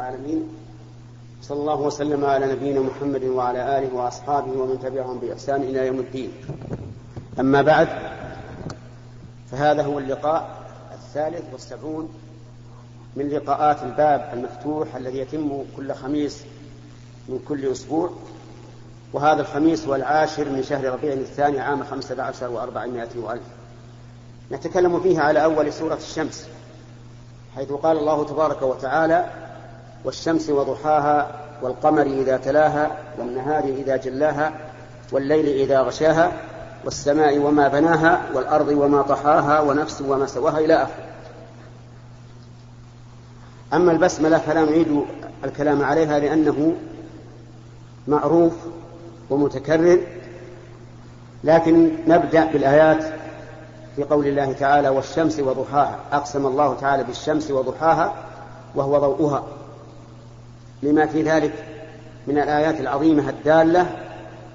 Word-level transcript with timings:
العالمين. 0.00 0.48
صلى 1.42 1.60
الله 1.60 1.80
وسلم 1.80 2.24
على 2.24 2.52
نبينا 2.52 2.80
محمد 2.80 3.24
وعلى 3.24 3.78
آله 3.78 3.94
وأصحابه 3.94 4.60
ومن 4.60 4.80
تبعهم 4.82 5.18
بإحسان 5.18 5.62
إلى 5.62 5.86
يوم 5.86 5.98
الدين. 5.98 6.32
أما 7.40 7.62
بعد 7.62 7.88
فهذا 9.50 9.82
هو 9.82 9.98
اللقاء 9.98 10.68
الثالث 10.92 11.52
والسبعون 11.52 12.08
من 13.16 13.28
لقاءات 13.28 13.82
الباب 13.82 14.30
المفتوح 14.32 14.96
الذي 14.96 15.18
يتم 15.18 15.64
كل 15.76 15.94
خميس 15.94 16.42
من 17.28 17.38
كل 17.48 17.72
أسبوع 17.72 18.10
وهذا 19.12 19.40
الخميس 19.40 19.86
هو 19.86 19.94
العاشر 19.94 20.48
من 20.48 20.62
شهر 20.62 20.84
ربيع 20.84 21.12
الثاني 21.12 21.60
عام 21.60 21.84
خمسة 21.84 22.22
عشر 22.22 22.50
وأربعمائة 22.50 23.18
وألف. 23.18 23.46
نتكلم 24.52 25.00
فيه 25.00 25.20
على 25.20 25.44
أول 25.44 25.72
سورة 25.72 25.94
الشمس 25.94 26.48
حيث 27.56 27.72
قال 27.72 27.98
الله 27.98 28.24
تبارك 28.24 28.62
وتعالى 28.62 29.47
والشمس 30.04 30.50
وضحاها 30.50 31.30
والقمر 31.62 32.02
إذا 32.02 32.36
تلاها 32.36 32.96
والنهار 33.18 33.64
إذا 33.64 33.96
جلاها 33.96 34.52
والليل 35.12 35.46
إذا 35.46 35.80
غشاها 35.80 36.32
والسماء 36.84 37.38
وما 37.38 37.68
بناها 37.68 38.20
والأرض 38.34 38.68
وما 38.68 39.02
طحاها 39.02 39.60
ونفس 39.60 40.00
وما 40.00 40.26
سواها 40.26 40.58
إلى 40.58 40.74
آخره. 40.74 41.04
أما 43.72 43.92
البسملة 43.92 44.38
فلا 44.38 44.64
نعيد 44.64 45.04
الكلام 45.44 45.82
عليها 45.82 46.18
لأنه 46.18 46.74
معروف 48.08 48.52
ومتكرر 49.30 50.00
لكن 51.44 51.90
نبدأ 52.06 52.44
بالآيات 52.44 53.04
في 53.96 54.04
قول 54.04 54.26
الله 54.26 54.52
تعالى 54.52 54.88
والشمس 54.88 55.40
وضحاها 55.40 55.98
أقسم 56.12 56.46
الله 56.46 56.74
تعالى 56.74 57.04
بالشمس 57.04 57.50
وضحاها 57.50 58.14
وهو 58.74 58.98
ضوءها. 58.98 59.44
لما 60.82 61.06
في 61.06 61.22
ذلك 61.22 61.52
من 62.26 62.38
الآيات 62.38 62.80
العظيمة 62.80 63.28
الدالة 63.28 63.86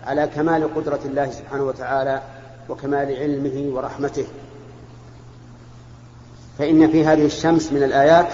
على 0.06 0.28
كمال 0.28 0.76
قدرة 0.76 1.00
الله 1.06 1.32
سبحانه 1.32 1.64
وتعالى 1.64 2.22
وكمال 2.70 3.16
علمه 3.16 3.76
ورحمته. 3.76 4.26
فإن 6.60 6.92
في 6.92 7.06
هذه 7.06 7.26
الشمس 7.26 7.72
من 7.72 7.84
الآيات 7.84 8.28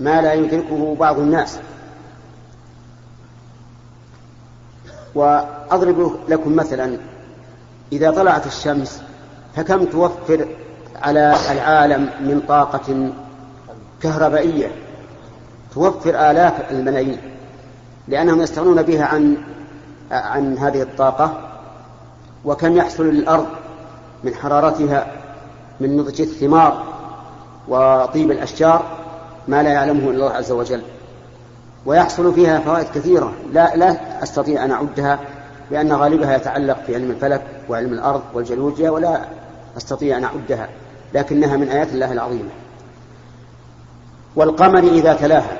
ما 0.00 0.20
لا 0.20 0.32
يدركه 0.32 0.94
بعض 0.94 1.18
الناس. 1.18 1.58
وأضرب 5.14 6.16
لكم 6.28 6.56
مثلا 6.56 6.98
إذا 7.92 8.10
طلعت 8.10 8.46
الشمس 8.46 9.02
فكم 9.56 9.84
توفر 9.84 10.48
على 11.02 11.36
العالم 11.50 12.10
من 12.20 12.42
طاقة 12.48 13.12
كهربائية؟ 14.02 14.87
توفر 15.74 16.30
آلاف 16.30 16.70
الملايين 16.70 17.18
لأنهم 18.08 18.40
يستغنون 18.40 18.82
بها 18.82 19.04
عن 19.04 19.36
عن 20.10 20.58
هذه 20.58 20.82
الطاقة 20.82 21.40
وكم 22.44 22.76
يحصل 22.76 23.06
للأرض 23.06 23.46
من 24.24 24.34
حرارتها 24.34 25.06
من 25.80 25.96
نضج 25.96 26.20
الثمار 26.20 26.82
وطيب 27.68 28.30
الأشجار 28.30 28.84
ما 29.48 29.62
لا 29.62 29.72
يعلمه 29.72 30.10
إلا 30.10 30.10
الله 30.10 30.30
عز 30.30 30.52
وجل. 30.52 30.82
ويحصل 31.86 32.34
فيها 32.34 32.58
فوائد 32.58 32.86
كثيرة 32.94 33.32
لا 33.52 33.76
لا 33.76 34.22
أستطيع 34.22 34.64
أن 34.64 34.70
أعدها 34.70 35.18
لأن 35.70 35.92
غالبها 35.92 36.36
يتعلق 36.36 36.78
في 36.86 36.94
علم 36.94 37.10
الفلك 37.10 37.42
وعلم 37.68 37.92
الأرض 37.92 38.22
والجيولوجيا 38.34 38.90
ولا 38.90 39.20
أستطيع 39.76 40.18
أن 40.18 40.24
أعدها 40.24 40.68
لكنها 41.14 41.56
من 41.56 41.68
آيات 41.68 41.88
الله 41.88 42.12
العظيمة. 42.12 42.50
والقمر 44.36 44.78
إذا 44.78 45.14
تلاها 45.14 45.56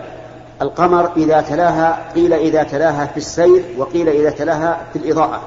القمر 0.63 1.13
إذا 1.17 1.41
تلاها 1.41 2.13
قيل 2.15 2.33
إذا 2.33 2.63
تلاها 2.63 3.07
في 3.07 3.17
السير 3.17 3.65
وقيل 3.77 4.09
إذا 4.09 4.31
تلاها 4.31 4.81
في 4.93 4.99
الإضاءة. 4.99 5.41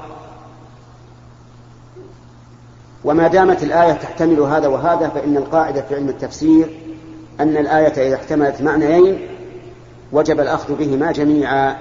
وما 3.04 3.28
دامت 3.28 3.62
الآية 3.62 3.92
تحتمل 3.92 4.40
هذا 4.40 4.68
وهذا 4.68 5.08
فإن 5.08 5.36
القاعدة 5.36 5.82
في 5.82 5.94
علم 5.94 6.08
التفسير 6.08 6.80
أن 7.40 7.56
الآية 7.56 8.08
إذا 8.08 8.14
احتملت 8.14 8.62
معنيين 8.62 9.28
وجب 10.12 10.40
الأخذ 10.40 10.74
بهما 10.74 11.12
جميعا 11.12 11.76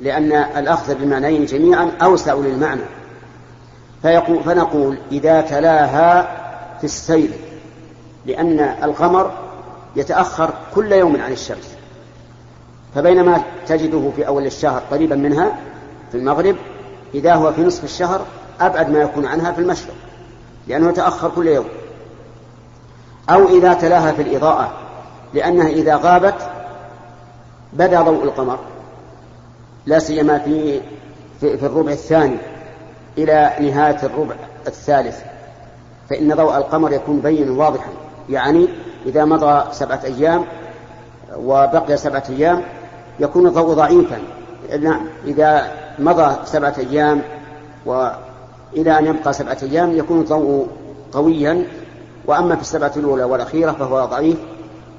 لأن 0.00 0.32
الأخذ 0.32 0.94
بالمعنيين 0.94 1.44
جميعا 1.44 1.90
أوسع 2.02 2.34
للمعنى. 2.34 2.82
فيقول 4.02 4.42
فنقول 4.44 4.98
إذا 5.12 5.40
تلاها 5.40 6.22
في 6.78 6.84
السير 6.84 7.30
لأن 8.26 8.60
القمر 8.60 9.45
يتأخر 9.96 10.50
كل 10.74 10.92
يوم 10.92 11.20
عن 11.20 11.32
الشمس. 11.32 11.76
فبينما 12.94 13.42
تجده 13.66 14.10
في 14.16 14.26
أول 14.26 14.46
الشهر 14.46 14.82
قريبا 14.90 15.16
منها 15.16 15.56
في 16.12 16.18
المغرب 16.18 16.56
إذا 17.14 17.34
هو 17.34 17.52
في 17.52 17.62
نصف 17.64 17.84
الشهر 17.84 18.26
أبعد 18.60 18.90
ما 18.90 18.98
يكون 18.98 19.26
عنها 19.26 19.52
في 19.52 19.60
المشرق 19.60 19.94
لأنه 20.68 20.88
يتأخر 20.88 21.30
كل 21.30 21.46
يوم. 21.46 21.66
أو 23.30 23.48
إذا 23.48 23.74
تلاها 23.74 24.12
في 24.12 24.22
الإضاءة 24.22 24.72
لأنها 25.34 25.68
إذا 25.68 25.96
غابت 25.96 26.50
بدا 27.72 28.02
ضوء 28.02 28.24
القمر 28.24 28.58
لا 29.86 29.98
سيما 29.98 30.38
في 30.38 30.80
في, 31.40 31.58
في 31.58 31.66
الربع 31.66 31.92
الثاني 31.92 32.36
إلى 33.18 33.52
نهاية 33.60 33.98
الربع 34.02 34.34
الثالث 34.66 35.20
فإن 36.10 36.34
ضوء 36.34 36.56
القمر 36.56 36.92
يكون 36.92 37.20
بينا 37.20 37.52
واضحا 37.52 37.90
يعني 38.30 38.68
إذا 39.06 39.24
مضى 39.24 39.64
سبعة 39.72 40.00
أيام 40.04 40.44
وبقي 41.36 41.96
سبعة 41.96 42.24
أيام 42.28 42.62
يكون 43.20 43.46
الضوء 43.46 43.74
ضعيفا. 43.74 44.18
نعم 44.80 45.06
إذا 45.24 45.72
مضى 45.98 46.36
سبعة 46.44 46.74
أيام 46.78 47.22
وإلى 47.86 48.98
أن 48.98 49.06
يبقى 49.06 49.32
سبعة 49.32 49.58
أيام 49.62 49.96
يكون 49.96 50.20
الضوء 50.20 50.66
قويا. 51.12 51.66
وأما 52.26 52.56
في 52.56 52.62
السبعة 52.62 52.92
الأولى 52.96 53.24
والأخيرة 53.24 53.72
فهو 53.72 54.04
ضعيف. 54.04 54.36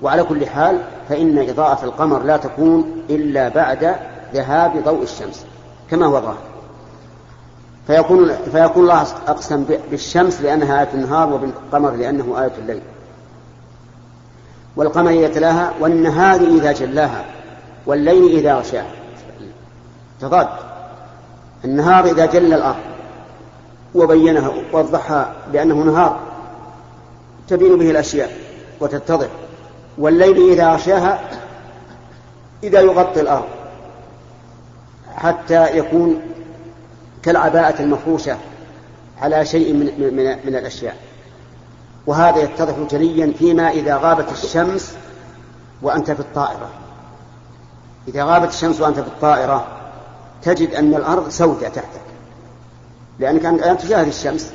وعلى 0.01 0.24
كل 0.24 0.45
حال 0.45 0.81
فإن 1.09 1.50
إضاءة 1.50 1.85
القمر 1.85 2.24
لا 2.24 2.38
تكون 2.38 3.03
إلا 3.09 3.50
بعد 3.50 3.95
ذهاب 4.34 4.84
ضوء 4.84 5.03
الشمس 5.03 5.45
كما 5.91 6.06
هو 6.06 6.22
ظاهر 6.22 6.38
فيكون 7.88 8.31
فيكون 8.51 8.84
الله 8.84 9.01
أقسم 9.28 9.66
بالشمس 9.91 10.41
لأنها 10.41 10.81
آية 10.81 10.89
النهار 10.94 11.34
وبالقمر 11.34 11.91
لأنه 11.91 12.41
آية 12.41 12.51
الليل. 12.57 12.81
والقمر 14.77 15.11
إذا 15.11 15.27
تلاها 15.27 15.73
والنهار 15.79 16.41
إذا 16.41 16.71
جلاها 16.71 17.25
والليل 17.85 18.38
إذا 18.38 18.53
غشاها. 18.53 18.91
تضاد. 20.21 20.47
النهار 21.65 22.05
إذا 22.05 22.25
جل 22.25 22.53
الأرض 22.53 22.75
وبينها 23.95 24.51
ووضحها 24.73 25.33
بأنه 25.53 25.75
نهار 25.75 26.19
تبين 27.47 27.77
به 27.77 27.91
الأشياء 27.91 28.31
وتتضح. 28.79 29.27
والليل 29.97 30.51
إذا 30.51 30.69
غشاها 30.69 31.19
إذا 32.63 32.79
يغطي 32.79 33.21
الأرض 33.21 33.47
حتى 35.15 35.77
يكون 35.77 36.21
كالعباءة 37.23 37.81
المفروشة 37.81 38.38
على 39.21 39.45
شيء 39.45 39.73
من, 39.73 39.85
من, 39.97 40.38
من 40.45 40.55
الأشياء. 40.55 40.95
وهذا 42.07 42.38
يتضح 42.38 42.75
جليا 42.91 43.34
فيما 43.40 43.69
إذا 43.69 43.97
غابت 43.97 44.31
الشمس 44.31 44.95
وأنت 45.81 46.12
في 46.12 46.19
الطائرة. 46.19 46.69
إذا 48.07 48.23
غابت 48.23 48.50
الشمس 48.50 48.81
وأنت 48.81 49.00
في 49.00 49.07
الطائرة 49.07 49.68
تجد 50.44 50.75
أن 50.75 50.94
الأرض 50.94 51.29
سوداء 51.29 51.69
تحتك. 51.69 52.01
لأنك 53.19 53.45
الآن 53.45 53.78
تشاهد 53.78 54.07
الشمس 54.07 54.53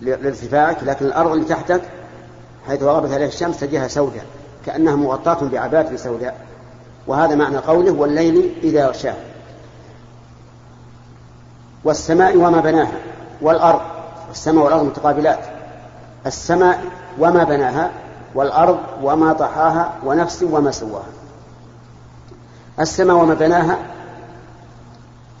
لارتفاعك 0.00 0.76
لكن 0.82 1.06
الأرض 1.06 1.32
اللي 1.32 1.44
تحتك 1.44 1.82
حيث 2.68 2.82
غابت 2.82 3.12
عليها 3.12 3.28
الشمس 3.28 3.60
تجدها 3.60 3.88
سوداء. 3.88 4.24
كأنها 4.66 4.96
مغطاة 4.96 5.48
بعبات 5.48 5.94
سوداء. 5.94 6.46
وهذا 7.06 7.34
معنى 7.34 7.56
قوله 7.56 7.92
والليل 7.92 8.54
إذا 8.62 8.86
غشاه 8.86 9.16
والسماء 11.84 12.36
وما 12.36 12.60
بناها 12.60 12.98
والأرض 13.40 13.80
السماء 14.30 14.64
والأرض 14.64 14.84
متقابلات. 14.84 15.59
السماء 16.26 16.84
وما 17.18 17.44
بناها 17.44 17.90
والأرض 18.34 18.78
وما 19.02 19.32
طحاها 19.32 19.92
ونفس 20.04 20.42
وما 20.42 20.70
سواها 20.70 21.10
السماء 22.80 23.16
وما 23.16 23.34
بناها 23.34 23.78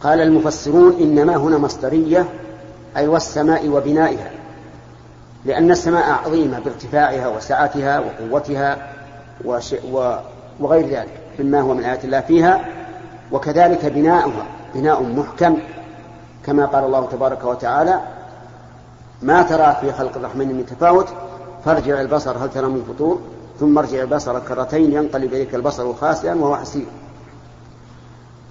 قال 0.02 0.20
المفسرون 0.20 0.96
إنما 1.00 1.36
هنا 1.36 1.58
مصدرية 1.58 2.24
أي 2.96 3.06
والسماء 3.06 3.68
وبنائها 3.68 4.30
لأن 5.44 5.70
السماء 5.70 6.10
عظيمة 6.10 6.58
بارتفاعها 6.58 7.28
وسعتها 7.28 8.00
وقوتها. 8.00 8.92
وغير 10.60 10.88
ذلك 10.88 11.20
مما 11.38 11.60
هو 11.60 11.74
من 11.74 11.84
آيات 11.84 12.04
الله 12.04 12.20
فيها 12.20 12.64
وكذلك 13.32 13.84
بناؤها 13.84 14.46
بناء 14.74 15.02
محكم 15.02 15.58
كما 16.46 16.66
قال 16.66 16.84
الله 16.84 17.06
تبارك 17.06 17.44
وتعالى 17.44 18.00
ما 19.22 19.42
ترى 19.42 19.76
في 19.80 19.92
خلق 19.92 20.16
الرحمن 20.16 20.46
من 20.46 20.66
تفاوت 20.66 21.08
فارجع 21.64 22.00
البصر 22.00 22.38
هل 22.38 22.50
ترى 22.50 22.66
من 22.66 22.84
فطور 22.88 23.20
ثم 23.60 23.78
ارجع 23.78 24.02
البصر 24.02 24.38
كرتين 24.38 24.92
ينقلب 24.92 25.32
إليك 25.32 25.54
البصر 25.54 25.94
خاسئا 25.94 26.34
وهو 26.34 26.56
حسير. 26.56 26.86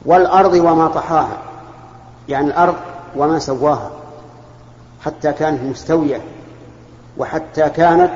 والأرض 0.05 0.53
وما 0.53 0.87
طحاها 0.87 1.37
يعني 2.29 2.47
الأرض 2.47 2.75
وما 3.15 3.39
سواها 3.39 3.91
حتى 5.05 5.33
كانت 5.33 5.63
مستوية 5.63 6.21
وحتى 7.17 7.69
كانت 7.69 8.13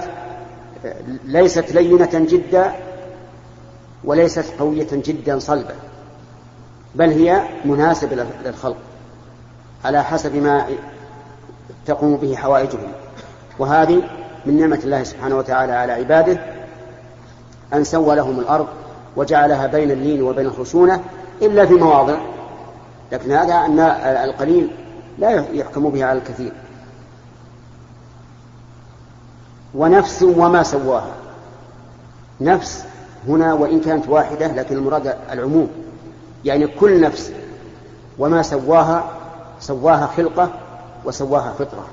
ليست 1.26 1.72
لينة 1.72 2.10
جدا 2.14 2.74
وليست 4.04 4.46
قوية 4.60 4.88
جدا 4.92 5.40
صلبة 5.40 5.76
بل 6.96 7.10
هي 7.10 7.44
مناسبة 7.66 8.26
للخلق 8.46 8.78
على 9.86 10.04
حسب 10.04 10.36
ما 10.36 10.68
تقوم 11.86 12.18
به 12.18 12.36
حوائجهم. 12.36 12.92
وهذه 13.60 14.02
من 14.46 14.60
نعمة 14.60 14.80
الله 14.84 15.04
سبحانه 15.04 15.38
وتعالى 15.38 15.74
على 15.74 15.92
عباده 15.92 16.40
أن 17.74 17.84
سوى 17.84 18.16
لهم 18.16 18.40
الأرض 18.40 18.68
وجعلها 19.16 19.68
بين 19.68 19.92
اللين 19.92 20.22
وبين 20.22 20.46
الخشونة 20.46 21.02
إلا 21.42 21.66
في 21.66 21.74
مواضع. 21.74 22.18
لكن 23.12 23.32
هذا 23.32 23.54
أن 23.54 23.80
القليل 24.30 24.70
لا 25.20 25.30
يحكم 25.52 25.90
به 25.90 26.06
على 26.06 26.20
الكثير. 26.20 26.54
ونفس 29.76 30.24
وما 30.24 30.64
سواها. 30.64 31.14
نفس 32.42 32.86
هنا 33.28 33.54
وإن 33.54 33.80
كانت 33.82 34.10
واحدة 34.10 34.48
لكن 34.48 34.76
المراد 34.76 35.16
العموم. 35.32 35.70
يعني 36.46 36.68
كل 36.68 37.02
نفس 37.02 37.32
وما 38.20 38.42
سواها 38.42 39.04
سواها 39.60 40.08
خلقة 40.18 40.50
وسواها 41.06 41.54
فطرة. 41.60 41.86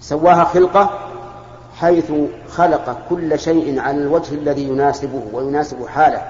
سواها 0.00 0.44
خلقة 0.44 0.90
حيث 1.80 2.12
خلق 2.50 2.98
كل 3.10 3.38
شيء 3.38 3.80
على 3.80 3.96
الوجه 3.96 4.34
الذي 4.34 4.68
يناسبه 4.68 5.22
ويناسب 5.32 5.86
حاله. 5.86 6.22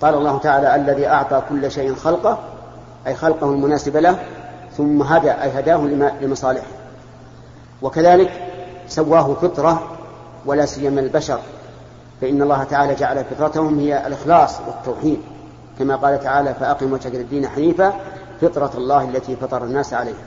قال 0.00 0.14
الله 0.14 0.38
تعالى 0.38 0.74
الذي 0.74 1.06
أعطى 1.06 1.42
كل 1.48 1.70
شيء 1.70 1.94
خلقه 1.94 2.38
أي 3.06 3.14
خلقه 3.14 3.50
المناسب 3.50 3.96
له 3.96 4.18
ثم 4.76 5.02
هدى 5.02 5.30
أي 5.30 5.58
هداه 5.58 5.76
لمصالحه. 6.20 6.66
وكذلك 7.82 8.30
سواه 8.88 9.34
فطرة 9.34 9.96
ولا 10.46 10.66
سيما 10.66 11.00
البشر 11.00 11.40
فإن 12.20 12.42
الله 12.42 12.64
تعالى 12.64 12.94
جعل 12.94 13.24
فطرتهم 13.24 13.78
هي 13.78 14.06
الإخلاص 14.06 14.60
والتوحيد. 14.66 15.20
كما 15.78 15.96
قال 15.96 16.20
تعالى 16.20 16.54
فأقم 16.54 16.92
وجهك 16.92 17.14
الدين 17.14 17.48
حنيفا 17.48 17.92
فطرة 18.40 18.70
الله 18.74 19.04
التي 19.04 19.36
فطر 19.36 19.64
الناس 19.64 19.94
عليها. 19.94 20.26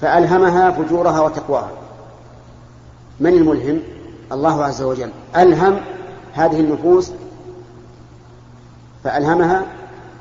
فألهمها 0.00 0.70
فجورها 0.70 1.20
وتقواها. 1.20 1.70
من 3.20 3.32
الملهم؟ 3.32 3.82
الله 4.32 4.64
عز 4.64 4.82
وجل. 4.82 5.10
ألهم 5.36 5.80
هذه 6.32 6.60
النفوس 6.60 7.12
فألهمها 9.04 9.66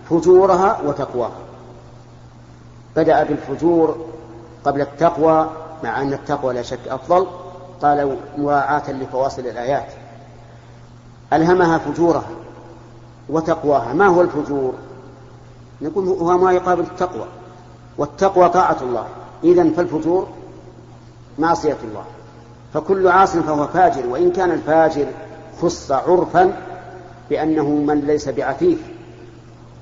فجورها 0.10 0.82
وتقواها. 0.86 1.40
بدأ 2.96 3.24
بالفجور 3.24 4.06
قبل 4.66 4.82
التقوى 4.82 5.50
مع 5.84 6.02
أن 6.02 6.14
التقوى 6.14 6.54
لا 6.54 6.62
شك 6.62 6.88
أفضل. 6.88 7.28
قال 7.82 8.18
مراعاة 8.38 8.92
لفواصل 8.92 9.42
الآيات. 9.42 9.88
ألهمها 11.34 11.78
فجورها. 11.78 12.30
وتقواها. 13.32 13.94
ما 13.94 14.08
هو 14.08 14.22
الفجور؟ 14.22 14.74
نقول 15.82 16.08
هو 16.08 16.38
ما 16.38 16.52
يقابل 16.52 16.84
التقوى. 16.84 17.26
والتقوى 17.98 18.50
طاعة 18.50 18.78
الله. 18.82 19.06
إذا 19.44 19.70
فالفجور 19.70 20.28
معصية 21.40 21.78
الله. 21.84 22.04
فكل 22.74 23.08
عاص 23.08 23.36
فهو 23.38 23.68
فاجر. 23.68 24.08
وإن 24.08 24.32
كان 24.32 24.52
الفاجر 24.52 25.06
خص 25.62 25.92
عرفا 25.92 26.54
بأنه 27.30 27.70
من 27.70 28.02
ليس 28.02 28.30
بعفيف. 28.30 28.80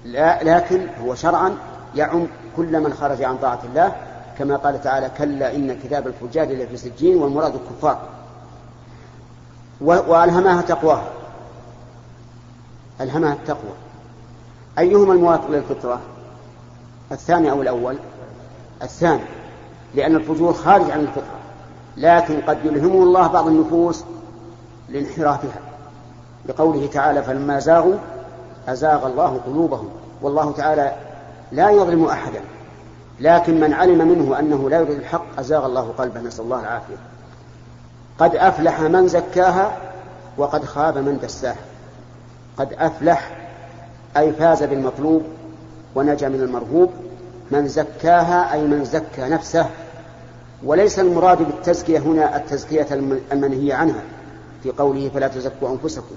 لا 0.06 0.44
لكن 0.44 0.88
هو 1.04 1.16
شرعا 1.16 1.56
يعم 1.96 2.28
كل 2.57 2.80
من 2.80 2.94
خرج 2.94 3.24
عن 3.24 3.38
طاعة 3.38 3.60
الله. 3.63 3.96
كما 4.40 4.56
قال 4.56 4.81
تعالى 4.81 5.12
كلا 5.18 5.56
إن 5.56 5.80
كتاب 5.84 6.07
الفجار 6.07 6.48
لفي 6.48 6.78
سجين 6.78 7.18
والمراد 7.18 7.54
الكفار 7.56 8.00
وألهمها 9.81 10.62
تقواها 10.62 11.19
ألهمها 13.01 13.34
التقوى 13.34 13.74
أيهما 14.80 15.13
الموافق 15.13 15.50
للفطرة؟ 15.50 16.00
الثاني 17.12 17.51
أو 17.51 17.62
الأول؟ 17.62 17.98
الثاني 18.81 19.24
لأن 19.96 20.16
الفجور 20.16 20.54
خارج 20.54 20.92
عن 20.92 21.00
الفطرة 21.00 21.40
لكن 21.98 22.42
قد 22.42 22.66
يلهمه 22.66 23.04
الله 23.04 23.28
بعض 23.28 23.48
النفوس 23.48 24.04
لانحرافها. 24.90 25.60
بقوله 26.46 26.88
تعالى 26.88 27.24
فلما 27.24 27.60
زاغوا 27.60 27.96
أزاغ 28.68 29.07
الله 29.07 29.40
قلوبهم 29.46 29.90
والله 30.22 30.51
تعالى 30.51 30.96
لا 31.51 31.69
يظلم 31.69 32.06
أحدا 32.06 32.42
لكن 33.19 33.60
من 33.60 33.74
علم 33.74 34.07
منه 34.07 34.40
أنه 34.40 34.69
لا 34.69 34.78
يريد 34.78 34.98
الحق 35.00 35.40
أزاغ 35.40 35.66
الله 35.66 35.94
قلبه 35.98 36.22
نسأل 36.22 36.44
الله 36.44 36.60
العافية. 36.60 36.96
قد 38.19 38.36
أفلح 38.36 38.81
من 38.81 39.07
زكاها 39.07 39.78
وقد 40.38 40.66
خاب 40.66 40.98
من 40.98 41.19
دساها. 41.24 41.69
قد 42.60 42.74
أفلح 42.74 43.32
أي 44.18 44.34
فاز 44.34 44.64
بالمطلوب 44.64 45.24
ونجا 45.96 46.30
من 46.30 46.42
المرهوب 46.42 46.92
من 47.52 47.68
زكاها 47.68 48.54
أي 48.54 48.62
من 48.64 48.86
زكى 48.86 49.22
نفسه. 49.22 49.66
وليس 50.64 51.00
المراد 51.00 51.38
بالتزكية 51.38 52.00
هنا 52.00 52.38
التزكية 52.38 52.88
المنهية 53.32 53.74
عنها 53.74 54.04
في 54.64 54.72
قوله 54.72 55.10
فلا 55.14 55.28
تزكوا 55.28 55.70
أنفسكم. 55.70 56.16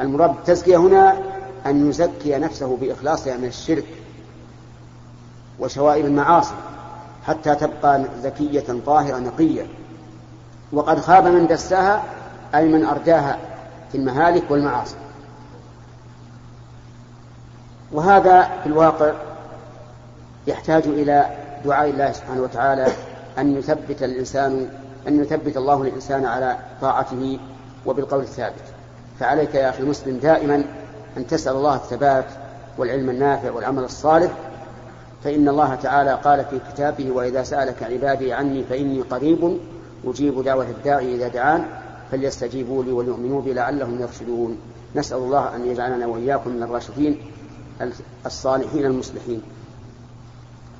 المراد 0.00 0.30
بالتزكية 0.34 0.76
هنا 0.76 1.18
أن 1.66 1.90
يزكي 1.90 2.38
نفسه 2.38 2.76
بإخلاصها 2.76 3.36
من 3.36 3.44
الشرك 3.44 3.86
وشوائب 5.60 6.04
المعاصي 6.04 6.54
حتى 7.26 7.54
تبقى 7.54 8.04
زكية 8.22 8.64
طاهرة 8.86 9.18
نقية. 9.18 9.66
وقد 10.72 10.98
خاب 10.98 11.26
من 11.26 11.46
دساها 11.46 12.02
أي 12.54 12.68
من 12.68 12.84
أرداها 12.84 13.38
في 13.92 13.98
المهالك 13.98 14.50
والمعاصي. 14.50 14.96
وهذا 17.92 18.42
في 18.62 18.66
الواقع 18.66 19.12
يحتاج 20.46 20.86
إلى 20.86 21.26
دعاء 21.64 21.90
الله 21.90 22.12
سبحانه 22.12 22.42
وتعالى 22.42 22.86
أن 23.38 23.56
يثبت 23.56 24.02
الإنسان 24.02 24.68
أن 25.08 25.20
يثبت 25.20 25.56
الله 25.56 25.82
الإنسان 25.82 26.24
على 26.24 26.56
طاعته 26.80 27.38
وبالقول 27.86 28.20
الثابت. 28.20 28.64
فعليك 29.20 29.54
يا 29.54 29.70
أخي 29.70 29.82
المسلم 29.82 30.16
دائما 30.16 30.64
أن 31.16 31.26
تسأل 31.26 31.56
الله 31.56 31.74
الثبات 31.74 32.24
والعلم 32.78 33.10
النافع 33.10 33.50
والعمل 33.50 33.84
الصالح. 33.84 34.30
فإن 35.24 35.48
الله 35.48 35.74
تعالى 35.74 36.14
قال 36.24 36.44
في 36.44 36.60
كتابه 36.72 37.10
وإذا 37.10 37.42
سألك 37.42 37.82
عبادي 37.82 38.32
عني 38.32 38.64
فإني 38.64 39.00
قريب 39.00 39.58
أجيب 40.06 40.44
دعوة 40.44 40.64
الداعي 40.64 41.14
إذا 41.14 41.28
دعان 41.28 41.64
فليستجيبوا 42.10 42.84
لي 42.84 42.92
وليؤمنوا 42.92 43.42
بي 43.42 43.52
لعلهم 43.52 44.00
يرشدون. 44.00 44.58
نسأل 44.96 45.18
الله 45.18 45.56
أن 45.56 45.66
يجعلنا 45.66 46.06
وإياكم 46.06 46.50
من 46.50 46.62
الراشدين. 46.62 47.20
الصالحين 48.26 48.86
المصلحين. 48.86 49.42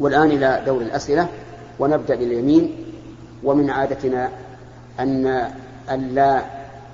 والآن 0.00 0.30
إلى 0.30 0.62
دور 0.66 0.82
الأسئلة 0.82 1.28
ونبدأ 1.78 2.14
باليمين. 2.14 2.76
ومن 3.44 3.70
عادتنا 3.70 4.30
أن 5.00 5.26
أن 5.90 6.14
لا 6.14 6.44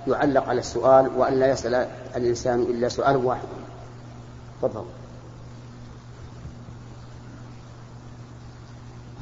يعلق 0.07 0.49
على 0.49 0.59
السؤال 0.61 1.11
وأن 1.17 1.41
لا 1.41 1.51
يسأل 1.51 1.89
الإنسان 2.17 2.63
إلا 2.63 2.89
سؤال 2.89 3.17
واحد. 3.17 3.49
تفضل. 4.63 4.85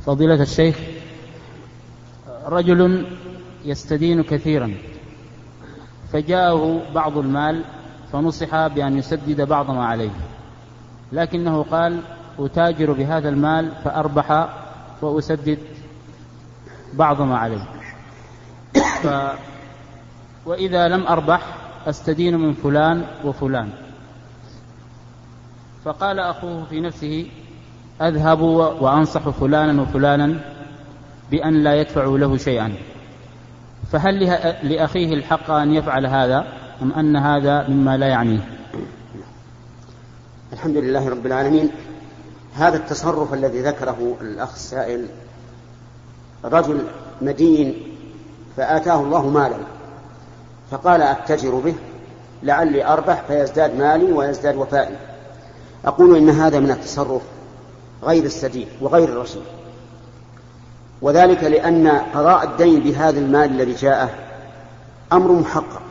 فضيلة 0.07 0.43
الشيخ 0.43 0.77
رجل 2.47 3.07
يستدين 3.65 4.23
كثيرا 4.23 4.75
فجاءه 6.13 6.93
بعض 6.95 7.19
المال 7.19 7.65
فنصح 8.13 8.67
بأن 8.67 8.99
يسدد 8.99 9.41
بعض 9.41 9.71
ما 9.71 9.87
عليه. 9.87 10.11
لكنه 11.13 11.63
قال 11.63 12.01
أتاجر 12.39 12.93
بهذا 12.93 13.29
المال 13.29 13.73
فأربح 13.85 14.49
وأسدد 15.03 15.59
بعض 16.95 17.23
ما 17.23 17.39
عليه. 17.39 17.67
ف 19.03 19.09
وإذا 20.47 20.89
لم 20.89 21.07
أربح 21.07 21.41
أستدين 21.87 22.39
من 22.39 22.53
فلان 22.53 23.05
وفلان. 23.25 23.71
فقال 25.85 26.19
أخوه 26.19 26.65
في 26.65 26.81
نفسه 26.81 27.27
أذهب 28.03 28.41
وأنصح 28.81 29.29
فلانا 29.29 29.83
وفلانا 29.83 30.41
بأن 31.31 31.55
لا 31.55 31.75
يدفعوا 31.75 32.19
له 32.19 32.37
شيئا. 32.37 32.75
فهل 33.93 34.25
لأخيه 34.63 35.15
الحق 35.15 35.51
أن 35.51 35.75
يفعل 35.75 36.07
هذا 36.07 36.47
أم 36.83 36.93
أن 36.93 37.17
هذا 37.17 37.69
مما 37.69 37.97
لا 37.97 38.07
يعنيه؟ 38.07 38.54
الحمد 40.55 40.77
لله 40.77 41.09
رب 41.09 41.27
العالمين. 41.27 41.71
هذا 42.55 42.77
التصرف 42.77 43.35
الذي 43.35 43.61
ذكره 43.61 44.17
الأخ 44.21 44.53
السائل 44.53 45.07
رجل 46.45 46.87
مدين 47.23 47.83
فآتاه 48.57 49.01
الله 49.01 49.29
مالا 49.29 49.57
فقال 50.71 51.03
أتجر 51.03 51.55
به 51.55 51.75
لعلي 52.43 52.87
أربح 52.87 53.23
فيزداد 53.29 53.79
مالي 53.79 54.13
ويزداد 54.13 54.57
وفائي. 54.57 54.97
أقول 55.85 56.17
إن 56.17 56.31
هذا 56.31 56.61
من 56.61 56.71
التصرف 56.71 57.23
غير 58.03 58.25
السديد 58.25 58.69
وغير 58.81 59.09
الرشيد. 59.09 59.43
وذلك 61.03 61.45
لأن 61.45 61.89
قضاء 61.89 62.45
الدين 62.45 62.81
بهذا 62.81 63.19
المال 63.19 63.51
الذي 63.51 63.73
جاءه 63.73 64.11
أمر 65.13 65.33
محقق 65.33 65.83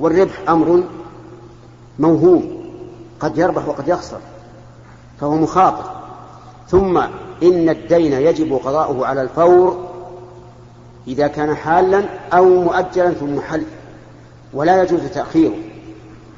والربح 0.00 0.48
أمر 0.48 0.84
موهوم. 1.98 2.61
قد 3.22 3.38
يربح 3.38 3.68
وقد 3.68 3.88
يخسر 3.88 4.18
فهو 5.20 5.34
مخاطر. 5.34 5.90
ثم 6.68 6.98
إن 7.42 7.68
الدين 7.68 8.12
يجب 8.12 8.60
قضاؤه 8.64 9.06
على 9.06 9.22
الفور 9.22 9.88
إذا 11.06 11.26
كان 11.26 11.56
حالا 11.56 12.04
أو 12.32 12.44
مؤجلا 12.44 13.12
ثم 13.12 13.40
حل 13.40 13.64
ولا 14.52 14.82
يجوز 14.82 15.00
تأخيره. 15.00 15.56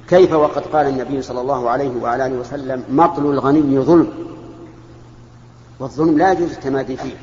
كيف 0.08 0.32
وقد 0.32 0.62
قال 0.62 0.86
النبي 0.86 1.22
صلى 1.22 1.40
الله 1.40 1.70
عليه 1.70 2.02
وعلى 2.02 2.26
آله 2.26 2.36
وسلم 2.36 2.84
مطل 2.88 3.26
الغني 3.26 3.80
ظلم 3.80 4.08
والظلم 5.80 6.18
لا 6.18 6.32
يجوز 6.32 6.50
التمادي 6.50 6.96
فيه. 6.96 7.16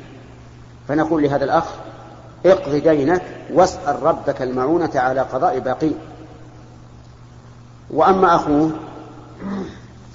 فنقول 0.88 1.22
لهذا 1.22 1.44
الأخ 1.44 1.64
اقض 2.46 2.74
دينك 2.74 3.22
واسأل 3.52 4.02
ربك 4.02 4.42
المعونة 4.42 4.90
على 4.94 5.20
قضاء 5.20 5.58
باقيه 5.58 5.94
وأما 7.90 8.34
أخوه 8.34 8.70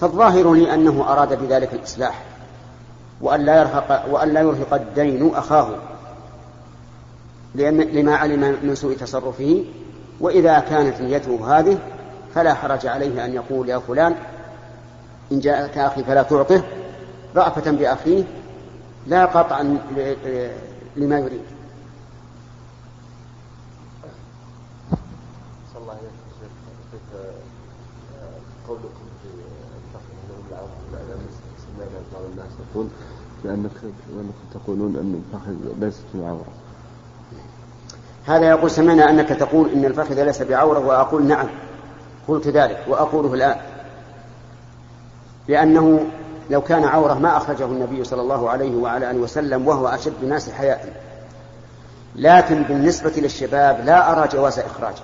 فالظاهر 0.01 0.53
لي 0.53 0.73
أنه 0.73 1.11
أراد 1.11 1.43
بذلك 1.43 1.73
الإصلاح 1.73 2.23
وأن 3.21 3.41
لا 3.45 3.59
يرهق 3.59 4.05
وأن 4.09 4.33
لا 4.33 4.41
يرهق 4.41 4.73
الدين 4.73 5.35
أخاه 5.35 5.75
لأن 7.55 7.81
لما 7.81 8.15
علم 8.15 8.57
من 8.63 8.75
سوء 8.75 8.95
تصرفه 8.95 9.65
وإذا 10.19 10.59
كانت 10.59 11.01
نيته 11.01 11.59
هذه 11.59 11.77
فلا 12.35 12.53
حرج 12.53 12.87
عليه 12.87 13.25
أن 13.25 13.33
يقول 13.33 13.69
يا 13.69 13.79
فلان 13.79 14.15
إن 15.31 15.39
جاءك 15.39 15.77
أخي 15.77 16.03
فلا 16.03 16.23
تعطه 16.23 16.63
رأفة 17.35 17.71
بأخيه 17.71 18.23
لا 19.07 19.25
قطعا 19.25 19.77
لما 20.95 21.19
يريد. 21.19 21.41
قولكم 28.67 29.07
في 29.21 29.27
الفخذ 29.87 30.51
بعض 30.51 32.23
الناس 32.33 32.51
يقول 32.73 32.87
تقولون 34.53 34.95
أن 34.95 35.21
الفخذ 35.23 35.85
ليست 35.85 36.03
بعورة 36.13 36.45
هذا 38.25 38.49
يقول 38.49 38.71
سمعنا 38.71 39.09
أنك 39.09 39.29
تقول 39.29 39.69
إن 39.69 39.85
الفخذ 39.85 40.23
ليس 40.23 40.41
بعورة 40.41 40.79
وأقول 40.79 41.25
نعم 41.25 41.47
قلت 42.27 42.47
ذلك 42.47 42.85
وأقوله 42.87 43.33
الآن. 43.33 43.57
لأنه 45.47 46.05
لو 46.49 46.61
كان 46.61 46.83
عورة 46.83 47.13
ما 47.13 47.37
أخرجه 47.37 47.65
النبي 47.65 48.03
صلى 48.03 48.21
الله 48.21 48.49
عليه 48.49 48.75
وعلى 48.75 49.11
آله 49.11 49.19
وسلم 49.19 49.67
وهو 49.67 49.87
أشد 49.87 50.13
الناس 50.23 50.49
حياء. 50.49 51.01
لكن 52.15 52.63
بالنسبة 52.63 53.13
للشباب 53.17 53.85
لا 53.85 54.11
أرى 54.11 54.27
جواز 54.27 54.59
إخراجه 54.59 55.03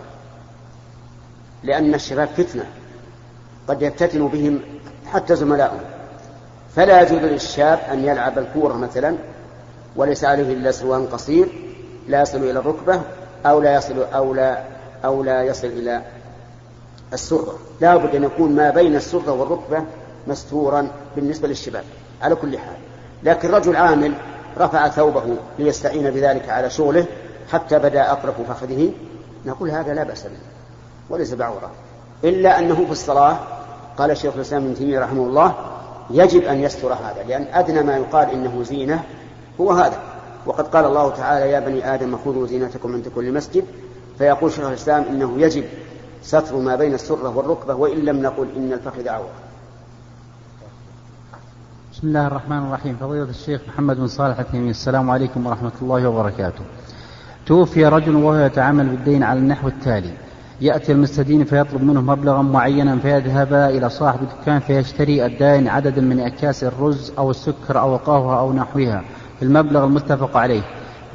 لأن 1.63 1.93
الشباب 1.93 2.27
فتنة. 2.27 2.65
قد 3.67 3.81
يفتتن 3.81 4.27
بهم 4.27 4.59
حتى 5.05 5.35
زملائهم. 5.35 5.79
فلا 6.75 7.01
يجوز 7.01 7.19
للشاب 7.19 7.79
أن 7.91 8.03
يلعب 8.03 8.39
الكورة 8.39 8.73
مثلا 8.73 9.15
وليس 9.95 10.23
عليه 10.23 10.53
إلا 10.53 10.71
سروال 10.71 11.11
قصير 11.11 11.47
لا 12.07 12.21
يصل 12.21 12.37
إلى 12.37 12.59
الركبة 12.59 13.01
أو 13.45 13.61
لا 13.61 13.75
يصل 13.75 14.03
أو 14.13 14.33
لا 14.33 14.63
أو 15.05 15.23
لا 15.23 15.43
يصل 15.43 15.67
إلى 15.67 16.01
السرة. 17.13 17.59
لا 17.81 17.95
بد 17.95 18.15
أن 18.15 18.23
يكون 18.23 18.55
ما 18.55 18.69
بين 18.69 18.95
السرة 18.95 19.31
والركبة 19.31 19.83
مستورا 20.27 20.87
بالنسبة 21.15 21.47
للشباب 21.47 21.83
على 22.21 22.35
كل 22.35 22.57
حال. 22.57 22.75
لكن 23.23 23.51
رجل 23.51 23.75
عامل 23.75 24.13
رفع 24.57 24.89
ثوبه 24.89 25.35
ليستعين 25.59 26.11
بذلك 26.11 26.49
على 26.49 26.69
شغله 26.69 27.05
حتى 27.51 27.79
بدا 27.79 28.11
أطرف 28.11 28.41
فخذه 28.41 28.91
نقول 29.45 29.71
هذا 29.71 29.93
لا 29.93 30.03
بأس 30.03 30.23
به 30.23 30.37
وليس 31.09 31.33
بعورة. 31.33 31.71
إلا 32.23 32.59
أنه 32.59 32.85
في 32.85 32.91
الصلاة 32.91 33.37
قال 33.97 34.17
شيخ 34.17 34.33
الإسلام 34.35 34.63
ابن 34.63 34.75
تيمية 34.75 34.99
رحمه 34.99 35.23
الله 35.23 35.55
يجب 36.11 36.43
أن 36.43 36.59
يستر 36.59 36.93
هذا 36.93 37.23
لأن 37.27 37.47
أدنى 37.53 37.83
ما 37.83 37.97
يقال 37.97 38.29
إنه 38.29 38.63
زينة 38.63 39.03
هو 39.61 39.71
هذا. 39.71 39.99
وقد 40.45 40.67
قال 40.67 40.85
الله 40.85 41.09
تعالى 41.09 41.51
يا 41.51 41.59
بني 41.59 41.93
آدم 41.93 42.17
خذوا 42.25 42.47
زينتكم 42.47 42.93
عند 42.93 43.07
كل 43.15 43.33
مسجد. 43.33 43.65
فيقول 44.17 44.51
شيخ 44.51 44.65
الإسلام 44.65 45.03
إنه 45.03 45.39
يجب 45.39 45.63
ستر 46.23 46.55
ما 46.55 46.75
بين 46.75 46.93
السرة 46.93 47.37
والركبة 47.37 47.75
وإن 47.75 47.97
لم 47.97 48.21
نقل 48.21 48.47
إن 48.57 48.73
الفخذ 48.73 49.07
عورة 49.07 49.29
بسم 51.93 52.07
الله 52.07 52.27
الرحمن 52.27 52.57
الرحيم. 52.57 52.97
فضيلة 53.01 53.29
الشيخ 53.29 53.61
محمد 53.67 53.97
بن 53.97 54.07
صالح 54.07 54.39
التيمي 54.39 54.69
السلام 54.69 55.09
عليكم 55.09 55.47
ورحمة 55.47 55.71
الله 55.81 56.09
وبركاته. 56.09 56.63
توفي 57.45 57.85
رجل 57.85 58.15
وهو 58.15 58.35
يتعامل 58.35 58.85
بالدين 58.85 59.23
على 59.23 59.39
النحو 59.39 59.67
التالي. 59.67 60.13
يأتي 60.61 60.91
المستدين 60.91 61.43
فيطلب 61.43 61.83
منه 61.83 62.01
مبلغا 62.01 62.41
معينا 62.41 62.97
فيذهب 62.97 63.53
إلى 63.53 63.89
صاحب 63.89 64.19
الدكان 64.21 64.59
فيشتري 64.59 65.25
الدائن 65.25 65.67
عددا 65.67 66.01
من 66.01 66.19
أكياس 66.19 66.63
الرز 66.63 67.13
أو 67.17 67.31
السكر 67.31 67.79
أو 67.79 67.95
القهوة 67.95 68.39
أو 68.39 68.53
نحوها 68.53 69.03
المبلغ 69.41 69.83
المتفق 69.83 70.37
عليه 70.37 70.61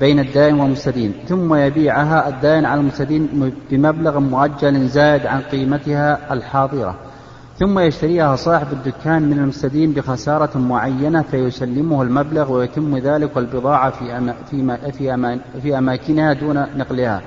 بين 0.01 0.19
الدائن 0.19 0.61
والمستدين 0.61 1.15
ثم 1.29 1.55
يبيعها 1.55 2.29
الدائن 2.29 2.65
على 2.65 2.81
المستدين 2.81 3.53
بمبلغ 3.71 4.19
مؤجل 4.19 4.89
زائد 4.89 5.27
عن 5.27 5.41
قيمتها 5.41 6.33
الحاضرة. 6.33 6.95
ثم 7.59 7.79
يشتريها 7.79 8.37
صاحب 8.37 8.67
الدكان 8.73 9.23
من 9.23 9.39
المستدين 9.39 9.93
بخسارة 9.93 10.59
معينة 10.59 11.23
فيسلمه 11.23 12.03
المبلغ 12.03 12.53
ويتم 12.53 12.99
ذلك 12.99 13.37
والبضاعة 13.37 13.91
في, 13.91 14.17
أما 14.17 14.35
في, 14.93 15.15
أما 15.15 15.39
في 15.63 15.79
أماكنها 15.79 16.33
دون 16.33 16.67
نقلها. 16.77 17.23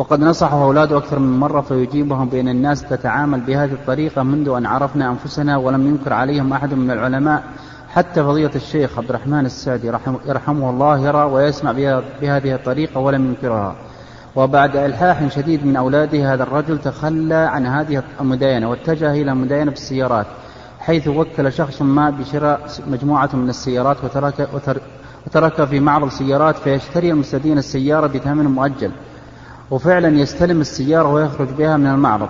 وقد 0.00 0.20
نصحه 0.20 0.62
أولاده 0.62 0.96
أكثر 0.96 1.18
من 1.18 1.38
مرة 1.38 1.60
فيجيبهم 1.60 2.28
بين 2.28 2.48
الناس 2.48 2.82
تتعامل 2.82 3.40
بهذه 3.40 3.72
الطريقة 3.72 4.22
منذ 4.22 4.48
أن 4.48 4.66
عرفنا 4.66 5.10
أنفسنا 5.10 5.56
ولم 5.56 5.86
ينكر 5.86 6.12
عليهم 6.12 6.52
أحد 6.52 6.74
من 6.74 6.90
العلماء. 6.90 7.42
حتى 7.88 8.22
فضيلة 8.22 8.50
الشيخ 8.54 8.98
عبد 8.98 9.08
الرحمن 9.08 9.46
السعدي 9.46 9.86
يرحمه 10.26 10.70
الله 10.70 10.98
يرى 10.98 11.22
ويسمع 11.22 11.72
بهذه 12.20 12.54
الطريقة 12.54 13.00
ولم 13.00 13.26
ينكرها. 13.26 13.74
وبعد 14.36 14.76
إلحاح 14.76 15.28
شديد 15.28 15.66
من 15.66 15.76
أولاده 15.76 16.34
هذا 16.34 16.42
الرجل 16.42 16.78
تخلى 16.78 17.34
عن 17.34 17.66
هذه 17.66 18.02
المداينة 18.20 18.70
واتجه 18.70 19.12
إلى 19.12 19.32
المداينة 19.32 19.70
بالسيارات 19.70 20.26
حيث 20.80 21.08
وكل 21.08 21.52
شخص 21.52 21.82
ما 21.82 22.10
بشراء 22.10 22.60
مجموعة 22.86 23.30
من 23.32 23.48
السيارات 23.48 23.96
وترك, 24.04 24.48
وترك 25.26 25.64
في 25.64 25.80
معرض 25.80 26.06
السيارات 26.06 26.56
فيشتري 26.56 27.10
المستدين 27.10 27.58
السيارة 27.58 28.06
بثمن 28.06 28.44
مؤجل. 28.44 28.92
وفعلا 29.70 30.08
يستلم 30.20 30.60
السيارة 30.60 31.12
ويخرج 31.12 31.48
بها 31.48 31.76
من 31.76 31.86
المعرض. 31.86 32.28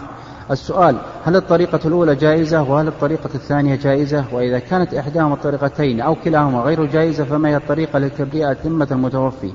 السؤال 0.50 0.96
هل 1.24 1.36
الطريقة 1.36 1.80
الأولى 1.84 2.14
جائزة 2.14 2.62
وهل 2.62 2.88
الطريقة 2.88 3.30
الثانية 3.34 3.76
جائزة؟ 3.76 4.24
وإذا 4.32 4.58
كانت 4.58 4.94
إحداهما 4.94 5.34
الطريقتين 5.34 6.00
أو 6.00 6.14
كلاهما 6.14 6.60
غير 6.60 6.84
جائزة 6.84 7.24
فما 7.24 7.48
هي 7.48 7.56
الطريقة 7.56 7.98
لتبرئة 7.98 8.56
ذمة 8.64 8.88
المتوفي؟ 8.90 9.52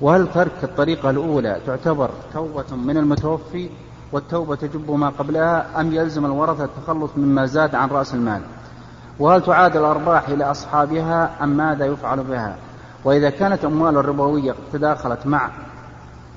وهل 0.00 0.28
ترك 0.34 0.52
الطريقة 0.62 1.10
الأولى 1.10 1.60
تعتبر 1.66 2.10
توبة 2.34 2.76
من 2.84 2.96
المتوفي 2.96 3.68
والتوبة 4.12 4.56
تجب 4.56 4.90
ما 4.90 5.08
قبلها 5.08 5.80
أم 5.80 5.92
يلزم 5.92 6.26
الورثة 6.26 6.64
التخلص 6.64 7.10
مما 7.16 7.46
زاد 7.46 7.74
عن 7.74 7.88
رأس 7.88 8.14
المال؟ 8.14 8.40
وهل 9.18 9.42
تعاد 9.42 9.76
الأرباح 9.76 10.28
إلى 10.28 10.44
أصحابها 10.44 11.30
أم 11.42 11.48
ماذا 11.48 11.86
يفعل 11.86 12.20
بها؟ 12.24 12.56
وإذا 13.04 13.30
كانت 13.30 13.64
أموال 13.64 13.96
الربوية 13.96 14.54
تداخلت 14.72 15.26
مع 15.26 15.50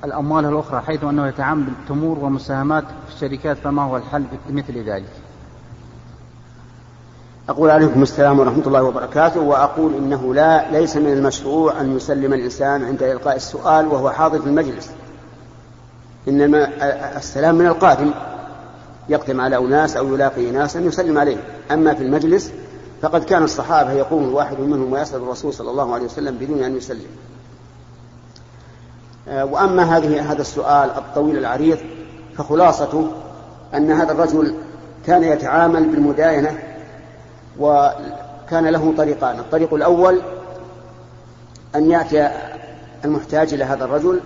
الأموال 0.04 0.44
الأخرى 0.44 0.80
حيث 0.80 1.04
أنه 1.04 1.26
يتعامل 1.26 1.64
بالتمور 1.64 2.18
ومساهمات 2.18 2.84
في 2.84 3.14
الشركات 3.14 3.56
فما 3.56 3.82
هو 3.82 3.96
الحل 3.96 4.24
مثل 4.50 4.78
ذلك؟ 4.78 5.08
أقول 7.48 7.70
عليكم 7.70 8.02
السلام 8.02 8.40
ورحمة 8.40 8.66
الله 8.66 8.82
وبركاته 8.82 9.40
وأقول 9.40 9.94
إنه 9.94 10.34
لا 10.34 10.70
ليس 10.70 10.96
من 10.96 11.12
المشروع 11.12 11.80
أن 11.80 11.96
يسلم 11.96 12.34
الإنسان 12.34 12.84
عند 12.84 13.02
إلقاء 13.02 13.36
السؤال 13.36 13.86
وهو 13.86 14.10
حاضر 14.10 14.40
في 14.40 14.46
المجلس. 14.46 14.90
إنما 16.28 16.68
السلام 17.16 17.54
من 17.54 17.66
القادم 17.66 18.10
يقدم 19.08 19.40
على 19.40 19.58
أناس 19.58 19.96
أو 19.96 20.14
يلاقي 20.14 20.50
ناسا 20.50 20.80
يسلم 20.80 21.18
عليه. 21.18 21.36
أما 21.70 21.94
في 21.94 22.02
المجلس 22.02 22.52
فقد 23.02 23.24
كان 23.24 23.42
الصحابة 23.42 23.92
يقوم 23.92 24.24
الواحد 24.24 24.60
منهم 24.60 24.92
ويسأل 24.92 25.22
الرسول 25.22 25.52
صلى 25.52 25.70
الله 25.70 25.94
عليه 25.94 26.04
وسلم 26.04 26.36
بدون 26.36 26.62
أن 26.62 26.76
يسلم. 26.76 27.06
وأما 29.28 29.96
هذه 29.96 30.32
هذا 30.32 30.40
السؤال 30.40 30.90
الطويل 30.90 31.38
العريض 31.38 31.78
فخلاصته 32.36 33.10
أن 33.74 33.90
هذا 33.90 34.12
الرجل 34.12 34.54
كان 35.06 35.24
يتعامل 35.24 35.88
بالمداينة 35.88 36.58
وكان 37.58 38.66
له 38.66 38.94
طريقان. 38.96 39.38
الطريق 39.38 39.74
الأول 39.74 40.22
أن 41.74 41.90
يأتي 41.90 42.30
المحتاج 43.04 43.54
إلى 43.54 43.64
هذا 43.64 43.84
الرجل 43.84 44.20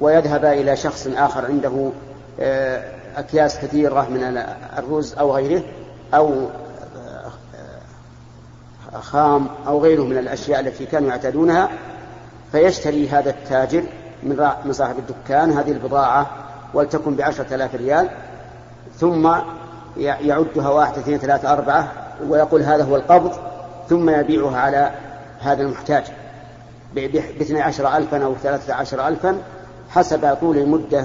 ويذهب 0.00 0.44
إلى 0.44 0.76
شخص 0.76 1.08
آخر 1.16 1.46
عنده 1.46 1.90
آه، 2.40 2.84
أكياس 3.16 3.58
كثيرة 3.58 4.08
من 4.08 4.42
الرز 4.78 5.14
أو 5.14 5.36
غيره 5.36 5.62
أو 6.14 6.46
آه، 8.94 8.98
خام 9.00 9.46
أو 9.66 9.82
غيره 9.82 10.02
من 10.02 10.18
الأشياء 10.18 10.60
التي 10.60 10.86
كانوا 10.86 11.08
يعتادونها 11.08 11.68
فيشتري 12.52 13.08
هذا 13.08 13.30
التاجر 13.30 13.82
من 14.22 14.72
صاحب 14.72 14.98
الدكان 14.98 15.50
هذه 15.50 15.72
البضاعة 15.72 16.26
ولتكن 16.74 17.14
بعشرة 17.14 17.54
آلاف 17.54 17.74
ريال 17.74 18.08
ثم 18.96 19.30
يعدها 19.96 20.68
واحد 20.68 20.98
اثنين 20.98 21.18
ثلاثة 21.18 21.52
أربعة 21.52 21.92
ويقول 22.28 22.62
هذا 22.62 22.84
هو 22.84 22.96
القبض 22.96 23.32
ثم 23.88 24.10
يبيعها 24.10 24.58
على 24.60 24.90
هذا 25.40 25.62
المحتاج 25.62 26.04
باثني 26.94 27.62
عشر 27.62 27.96
ألفا 27.96 28.24
أو 28.24 28.34
ثلاثة 28.34 28.74
عشر 28.74 29.08
ألفا 29.08 29.38
حسب 29.90 30.36
طول 30.40 30.58
المدة 30.58 31.04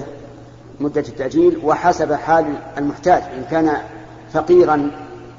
مدة 0.80 1.00
التأجيل 1.00 1.60
وحسب 1.64 2.12
حال 2.12 2.54
المحتاج 2.78 3.22
إن 3.22 3.44
كان 3.50 3.76
فقيرا 4.32 4.90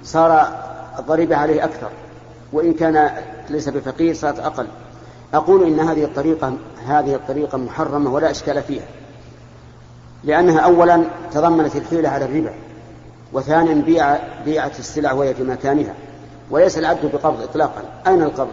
صار 0.04 0.48
الضريبة 1.00 1.36
عليه 1.36 1.64
أكثر 1.64 1.90
وإن 2.54 2.74
كان 2.74 3.10
ليس 3.50 3.70
بفقير 3.70 4.14
صارت 4.14 4.40
أقل. 4.40 4.68
أقول 5.34 5.64
إن 5.64 5.80
هذه 5.80 6.04
الطريقة 6.04 6.54
هذه 6.88 7.16
الطريقة 7.16 7.58
محرمة 7.58 8.14
ولا 8.14 8.32
إشكال 8.32 8.64
فيها. 8.64 8.86
لأنها 10.24 10.60
أولا 10.60 11.04
تضمنت 11.32 11.76
الحيلة 11.76 12.10
على 12.10 12.26
الربا 12.26 12.54
وثانيا 13.34 13.74
بيع 13.74 14.18
بيعة 14.46 14.72
السلع 14.80 15.14
وهي 15.14 15.34
في 15.34 15.44
مكانها 15.44 15.94
وليس 16.52 16.78
العبد 16.78 17.12
بقبض 17.14 17.42
إطلاقا. 17.42 17.82
أين 18.08 18.24
القبض؟ 18.24 18.52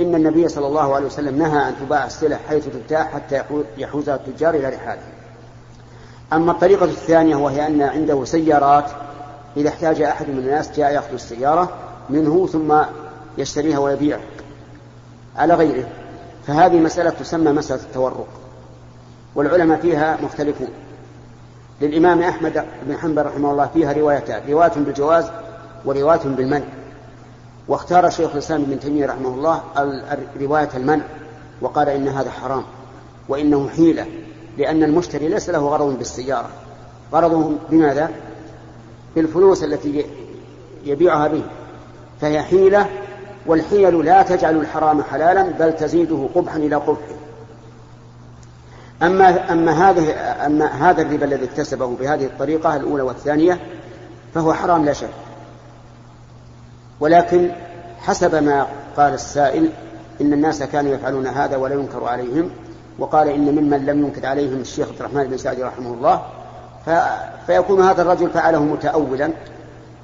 إن 0.00 0.14
النبي 0.14 0.48
صلى 0.48 0.66
الله 0.66 0.94
عليه 0.94 1.06
وسلم 1.06 1.38
نهى 1.38 1.68
أن 1.68 1.74
تباع 1.80 2.06
السلع 2.06 2.36
حيث 2.48 2.68
تبتاع 2.68 3.04
حتى 3.04 3.42
يحوزها 3.78 4.14
التجار 4.14 4.54
إلى 4.54 4.68
رحاله. 4.68 5.02
أما 6.32 6.52
الطريقة 6.52 6.84
الثانية 6.84 7.36
وهي 7.36 7.66
أن 7.66 7.82
عنده 7.82 8.24
سيارات 8.24 8.84
إذا 9.56 9.68
احتاج 9.68 10.02
أحد 10.02 10.28
من 10.28 10.38
الناس 10.38 10.76
جاء 10.76 10.92
يأخذ 10.92 11.12
السيارة 11.12 11.68
منه 12.10 12.46
ثم 12.46 12.74
يشتريها 13.38 13.78
ويبيعها. 13.78 14.20
على 15.38 15.54
غيره. 15.54 15.88
فهذه 16.46 16.80
مسألة 16.80 17.10
تسمى 17.10 17.52
مسألة 17.52 17.80
التورق. 17.82 18.26
والعلماء 19.34 19.80
فيها 19.80 20.18
مختلفون. 20.22 20.68
للإمام 21.80 22.22
أحمد 22.22 22.64
بن 22.86 22.96
حنبل 22.96 23.26
رحمه 23.26 23.50
الله 23.50 23.70
فيها 23.74 23.92
روايتان. 23.92 24.42
رواية 24.48 24.72
بالجواز 24.76 25.30
ورواية 25.84 26.20
بالمنع. 26.24 26.64
واختار 27.68 28.10
شيخ 28.10 28.32
الإسلام 28.32 28.62
ابن 28.62 28.80
تيمية 28.80 29.06
رحمه 29.06 29.28
الله 29.28 29.62
رواية 30.40 30.68
المنع 30.74 31.04
وقال 31.60 31.88
إن 31.88 32.08
هذا 32.08 32.30
حرام 32.30 32.64
وإنه 33.28 33.68
حيلة 33.68 34.06
لأن 34.58 34.82
المشتري 34.82 35.28
ليس 35.28 35.50
له 35.50 35.58
غرض 35.58 35.98
بالسيارة. 35.98 36.48
غرضه 37.12 37.52
بماذا؟ 37.70 38.10
بالفلوس 39.16 39.64
التي 39.64 40.04
يبيعها 40.84 41.28
به. 41.28 41.42
فهي 42.20 42.42
حيلة 42.42 42.88
والحيل 43.48 44.04
لا 44.04 44.22
تجعل 44.22 44.56
الحرام 44.56 45.02
حلالا 45.02 45.42
بل 45.42 45.76
تزيده 45.76 46.28
قبحا 46.34 46.56
إلى 46.56 46.76
قبحه. 46.76 47.18
أما 49.02 49.52
أما 49.52 49.90
هذه 49.90 50.12
أما 50.46 50.66
هذا 50.66 51.02
الربا 51.02 51.24
الذي 51.24 51.44
اكتسبه 51.44 51.86
بهذه 51.86 52.24
الطريقة 52.24 52.76
الأولى 52.76 53.02
والثانية 53.02 53.58
فهو 54.34 54.52
حرام 54.52 54.84
لا 54.84 54.92
شك. 54.92 55.08
ولكن 57.00 57.50
حسب 58.00 58.34
ما 58.34 58.66
قال 58.96 59.14
السائل 59.14 59.70
إن 60.20 60.32
الناس 60.32 60.62
كانوا 60.62 60.94
يفعلون 60.94 61.26
هذا 61.26 61.56
ولا 61.56 61.74
ينكر 61.74 62.04
عليهم 62.04 62.50
وقال 62.98 63.28
إن 63.28 63.40
ممن 63.40 63.86
لم 63.86 64.04
ينكر 64.04 64.26
عليهم 64.26 64.60
الشيخ 64.60 64.88
عبد 64.88 65.00
الرحمن 65.00 65.24
بن 65.24 65.36
سعدي 65.36 65.62
رحمه 65.62 65.94
الله 65.94 66.22
فيكون 67.46 67.82
هذا 67.82 68.02
الرجل 68.02 68.30
فعله 68.30 68.64
متأولا 68.64 69.30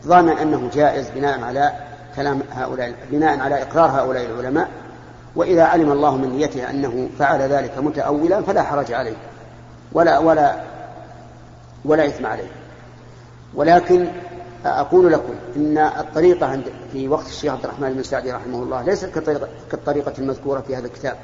ظانا 0.07 0.43
أنه 0.43 0.71
جائز 0.75 1.11
بناء 1.15 1.41
على 1.41 1.73
كلام 2.17 2.43
هؤلاء 2.51 2.95
بناء 3.11 3.41
على 3.41 3.63
إقرار 3.63 3.91
هؤلاء 3.91 4.27
العلماء 4.27 4.69
وإذا 5.37 5.65
علم 5.65 5.93
الله 5.93 6.17
من 6.17 6.37
نيته 6.37 6.71
أنه 6.71 7.09
فعل 7.19 7.41
ذلك 7.41 7.79
متأولا 7.79 8.43
فلا 8.43 8.63
حرج 8.63 8.93
عليه 8.93 9.17
ولا 9.93 10.19
ولا 10.19 10.63
ولا 11.85 12.07
إثم 12.07 12.27
عليه. 12.27 12.49
ولكن 13.55 14.09
أقول 14.65 15.13
لكم 15.13 15.35
إن 15.57 15.79
الطريقة 15.79 16.47
عند 16.47 16.65
في 16.93 17.09
وقت 17.09 17.27
الشيخ 17.27 17.53
عبد 17.53 17.65
الرحمن 17.65 17.93
بن 17.93 18.03
سعدي 18.03 18.33
رحمه 18.33 18.63
الله 18.63 18.83
ليست 18.83 19.07
كطريقة, 19.19 19.49
كالطريقة 19.71 20.13
المذكورة 20.19 20.61
في 20.61 20.77
هذا 20.77 20.87
الكتاب 20.87 21.17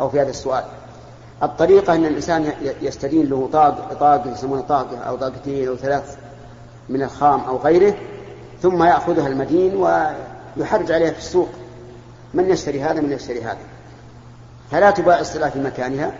أو 0.00 0.08
في 0.08 0.20
هذا 0.20 0.30
السؤال. 0.30 0.64
الطريقة 1.42 1.94
أن 1.94 2.06
الإنسان 2.06 2.52
يستدين 2.82 3.26
له 3.26 3.48
طاق 3.52 3.94
طاق 4.00 4.26
يسمونه 4.26 4.62
طاقة 4.62 4.98
أو 4.98 5.16
طاقتين 5.16 5.68
أو 5.68 5.76
ثلاث 5.76 6.16
من 6.88 7.02
الخام 7.02 7.40
أو 7.40 7.56
غيره 7.56 7.94
ثم 8.62 8.82
يأخذها 8.82 9.28
المدين 9.28 9.76
ويحرج 9.76 10.92
عليها 10.92 11.10
في 11.10 11.18
السوق. 11.18 11.48
من 12.34 12.50
يشتري 12.50 12.82
هذا 12.82 13.00
من 13.00 13.12
يشتري 13.12 13.42
هذا. 13.42 13.58
فلا 14.70 14.90
تباع 14.90 15.20
الصلاة 15.20 15.48
في 15.48 15.58
مكانها 15.58 16.12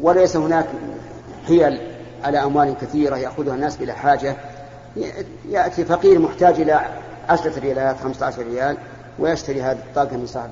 وليس 0.00 0.36
هناك 0.36 0.66
حيل 1.46 1.80
على 2.24 2.38
أموال 2.42 2.74
كثيرة 2.80 3.16
يأخذها 3.16 3.54
الناس 3.54 3.76
بلا 3.76 3.92
حاجة. 3.92 4.36
يأتي 5.48 5.84
فقير 5.84 6.18
محتاج 6.18 6.60
إلى 6.60 6.80
عشرة 7.28 7.60
ريالات 7.60 8.00
خمسة 8.00 8.26
عشر 8.26 8.42
ريال 8.42 8.76
ويشتري 9.18 9.62
هذه 9.62 9.78
الطاقة 9.78 10.16
من 10.16 10.26
صاحب 10.26 10.50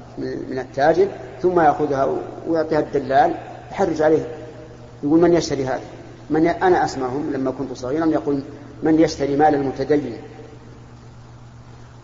من 0.48 0.58
التاجر 0.58 1.08
ثم 1.42 1.60
يأخذها 1.60 2.08
ويعطيها 2.48 2.80
الدلال 2.80 3.34
يحرج 3.70 4.02
عليه. 4.02 4.26
يقول 5.02 5.20
من 5.20 5.34
يشتري 5.34 5.64
هذا؟ 5.66 5.80
من 6.30 6.44
ي... 6.44 6.50
أنا 6.50 6.84
أسمعهم 6.84 7.30
لما 7.32 7.50
كنت 7.50 7.72
صغيرا 7.72 8.06
يقول 8.06 8.42
من 8.82 9.00
يشتري 9.00 9.36
مال 9.36 9.54
المتدين 9.54 10.16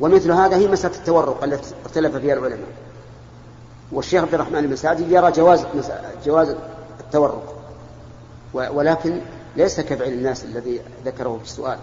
ومثل 0.00 0.33
هذا 0.33 0.57
هي 0.57 0.68
مسألة 0.68 0.96
التورق 0.96 1.44
التي 1.44 1.74
اختلف 1.85 2.16
فيها 2.16 2.35
العلماء. 2.35 2.68
والشيخ 3.92 4.22
عبد 4.22 4.35
الرحمن 4.35 4.76
سعد 4.76 5.00
يرى 5.00 5.33
جواز 5.33 5.66
جواز 6.26 6.57
التورق. 7.00 7.54
ولكن 8.54 9.20
ليس 9.57 9.80
كفعل 9.80 10.09
الناس 10.09 10.44
الذي 10.44 10.80
ذكره 11.04 11.38
في 11.38 11.44
السؤال. 11.44 11.78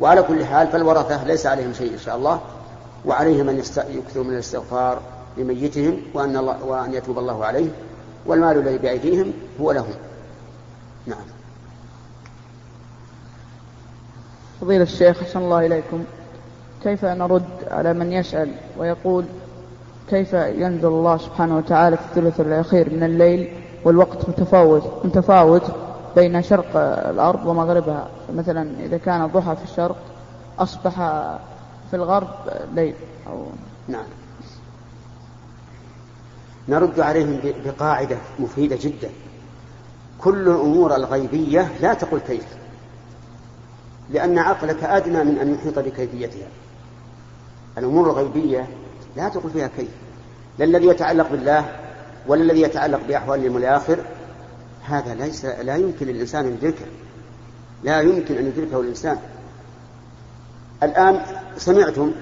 وعلى 0.00 0.22
كل 0.22 0.44
حال 0.44 0.68
فالورثة 0.68 1.24
ليس 1.24 1.46
عليهم 1.46 1.72
شيء 1.72 1.92
إن 1.92 1.98
شاء 1.98 2.16
الله 2.16 2.40
وعليهم 3.06 3.48
أن 3.48 3.58
يكثروا 3.88 4.24
من 4.24 4.34
الاستغفار 4.34 5.00
لميتهم 5.36 6.02
وأن, 6.14 6.36
الله 6.36 6.64
وأن 6.64 6.94
يتوب 6.94 7.18
الله 7.18 7.44
عليه 7.44 7.70
والمال 8.26 8.58
الذي 8.58 8.78
بأيديهم 8.78 9.32
هو 9.60 9.72
لهم. 9.72 9.94
نعم. 11.06 11.24
فضيلة 14.60 14.82
الشيخ 14.82 15.22
أحسن 15.22 15.38
الله 15.38 15.66
إليكم. 15.66 16.04
كيف 16.84 17.04
نرد 17.04 17.44
على 17.70 17.92
من 17.92 18.12
يسأل 18.12 18.54
ويقول 18.78 19.24
كيف 20.10 20.32
ينزل 20.32 20.88
الله 20.88 21.16
سبحانه 21.16 21.56
وتعالى 21.56 21.96
في 21.96 22.02
الثلث 22.02 22.40
الأخير 22.40 22.94
من 22.94 23.02
الليل 23.02 23.52
والوقت 23.84 24.28
متفاوت 24.28 25.04
متفاوت 25.04 25.62
بين 26.16 26.42
شرق 26.42 26.76
الأرض 27.10 27.46
ومغربها؟ 27.46 28.08
مثلا 28.34 28.70
إذا 28.80 28.96
كان 28.98 29.24
الضحى 29.24 29.56
في 29.56 29.64
الشرق 29.64 29.96
أصبح 30.58 30.94
في 31.90 31.96
الغرب 31.96 32.28
ليل 32.74 32.94
أو 33.26 33.46
نعم. 33.88 34.06
نرد 36.68 37.00
عليهم 37.00 37.40
بقاعدة 37.64 38.16
مفيدة 38.38 38.78
جدا. 38.80 39.10
كل 40.18 40.48
الأمور 40.48 40.96
الغيبية 40.96 41.68
لا 41.80 41.94
تقل 41.94 42.18
كيف 42.18 42.46
لأن 44.10 44.38
عقلك 44.38 44.84
أدنى 44.84 45.24
من 45.24 45.38
أن 45.38 45.54
يحيط 45.54 45.78
بكيفيتها. 45.78 46.48
الأمور 47.78 48.10
الغيبية 48.10 48.68
لا 49.16 49.28
تقول 49.28 49.50
فيها 49.50 49.70
كيف. 49.76 49.88
لا 50.58 50.64
الذي 50.64 50.86
يتعلق 50.86 51.30
بالله 51.30 51.64
ولا 52.26 52.42
الذي 52.42 52.60
يتعلق 52.60 53.00
بأحوال 53.08 53.40
اليوم 53.40 53.56
الآخر. 53.56 53.98
هذا 54.84 55.14
ليس 55.14 55.44
لا 55.44 55.76
يمكن 55.76 56.06
للإنسان 56.06 56.44
أن 56.44 56.52
يدركه. 56.52 56.86
لا 57.82 58.00
يمكن 58.00 58.36
أن 58.36 58.46
يدركه 58.46 58.80
الإنسان. 58.80 59.18
الآن 60.82 61.20
سمعتم 61.56 62.12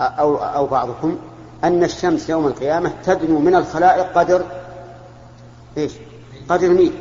أو, 0.00 0.36
أو 0.36 0.66
بعضكم 0.66 1.16
أن 1.64 1.84
الشمس 1.84 2.30
يوم 2.30 2.46
القيامة 2.46 2.92
تدنو 3.04 3.38
من 3.38 3.54
الخلائق 3.54 4.18
قدر. 4.18 4.44
إيش؟ 5.76 5.92
قدر 6.48 6.68
ميل. 6.68 6.92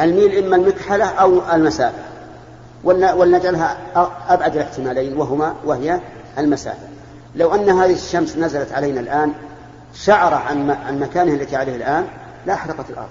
الميل 0.00 0.44
إما 0.44 0.56
المكحلة 0.56 1.04
أو 1.04 1.54
المسافة 1.54 1.98
ولنجعلها 2.84 3.78
أبعد 4.28 4.56
الاحتمالين 4.56 5.16
وهما 5.16 5.54
وهي 5.64 6.00
المسافة 6.38 6.88
لو 7.36 7.54
أن 7.54 7.70
هذه 7.70 7.92
الشمس 7.92 8.36
نزلت 8.36 8.72
علينا 8.72 9.00
الآن 9.00 9.32
شعر 9.94 10.34
عن 10.34 10.98
مكانها 11.00 11.34
التي 11.34 11.56
عليه 11.56 11.76
الآن 11.76 12.06
لا 12.46 12.54
أحرقت 12.54 12.90
الأرض. 12.90 13.08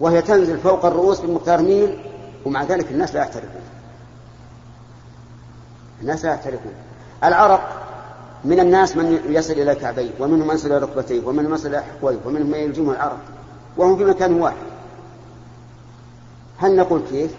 وهي 0.00 0.22
تنزل 0.22 0.58
فوق 0.58 0.84
الرؤوس 0.84 1.20
بمقدار 1.20 1.62
ميل 1.62 1.98
ومع 2.44 2.62
ذلك 2.62 2.90
الناس 2.90 3.14
لا 3.14 3.20
يعترفون 3.20 3.62
الناس 6.02 6.24
لا 6.24 6.30
يعترفون 6.30 6.72
العرق 7.24 7.84
من 8.44 8.60
الناس 8.60 8.96
من 8.96 9.20
يصل 9.28 9.52
إلى 9.52 9.72
الكعبين 9.72 10.10
ومنهم 10.20 10.48
من 10.48 10.54
يصل 10.54 10.66
إلى 10.68 10.78
ركبتيه 10.78 11.26
ومنهم 11.26 11.50
من 11.50 11.54
يصل 11.54 11.68
إلى 11.68 11.82
حقويه 11.82 12.16
ومنهم 12.24 12.46
من 12.46 12.58
يلجمه 12.58 12.92
العرق. 12.92 13.18
وهم 13.76 13.96
في 13.96 14.04
مكان 14.04 14.40
واحد. 14.40 14.56
هل 16.58 16.76
نقول 16.76 17.02
كيف؟ 17.10 17.30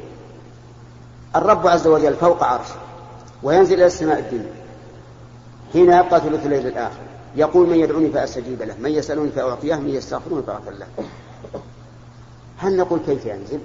الرب 1.35 1.67
عز 1.67 1.87
وجل 1.87 2.13
فوق 2.13 2.43
عرشه. 2.43 2.84
وينزل 3.45 3.73
إلى 3.73 3.85
السماء 3.85 4.19
الدنيا. 4.19 4.53
حين 5.73 5.85
يبقى 5.85 6.21
ثلث 6.21 6.45
الليل 6.45 6.67
الآخر. 6.67 6.99
يقول 7.35 7.69
من 7.69 7.75
يدعوني 7.75 8.09
فأستجيب 8.09 8.61
له. 8.61 8.75
من 8.79 8.91
يسألوني 8.91 9.29
فأعطيه. 9.29 9.75
من 9.75 9.89
يستغفروني 9.89 10.43
فأغفر 10.43 10.71
له. 10.71 10.87
هل 12.57 12.77
نقول 12.77 12.99
كيف 13.05 13.25
ينزل؟ 13.25 13.59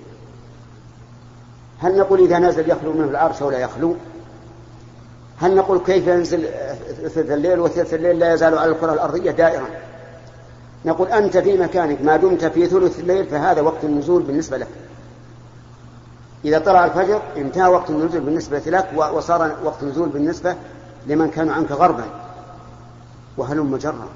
هل 1.78 1.96
نقول 1.96 2.20
إذا 2.20 2.38
نزل 2.38 2.70
يخلو 2.70 2.92
منه 2.92 3.04
العرش 3.04 3.42
ولا 3.42 3.58
يخلو؟ 3.58 3.96
هل 5.38 5.54
نقول 5.54 5.78
كيف 5.78 6.06
ينزل 6.06 6.48
ثلث 7.02 7.30
الليل 7.30 7.60
وثلث 7.60 7.94
الليل 7.94 8.18
لا 8.18 8.34
يزال 8.34 8.58
على 8.58 8.70
الكرة 8.70 8.92
الأرضية 8.92 9.30
دائرا 9.30 9.66
نقول 10.84 11.08
أنت 11.08 11.36
في 11.36 11.56
مكانك 11.56 12.02
ما 12.02 12.16
دمت 12.16 12.44
في 12.44 12.66
ثلث 12.66 13.00
الليل 13.00 13.26
فهذا 13.26 13.60
وقت 13.60 13.84
النزول 13.84 14.22
بالنسبة 14.22 14.56
لك. 14.56 14.68
إذا 16.44 16.58
طلع 16.58 16.84
الفجر 16.84 17.22
انتهى 17.36 17.68
وقت 17.68 17.90
النزول 17.90 18.20
بالنسبة 18.20 18.62
لك 18.66 18.88
وصار 19.12 19.56
وقت 19.64 19.82
النزول 19.82 20.08
بالنسبة 20.08 20.56
لمن 21.06 21.30
كانوا 21.30 21.54
عنك 21.54 21.72
غربا. 21.72 22.04
وهلم 23.36 23.76
جرا 23.76 24.08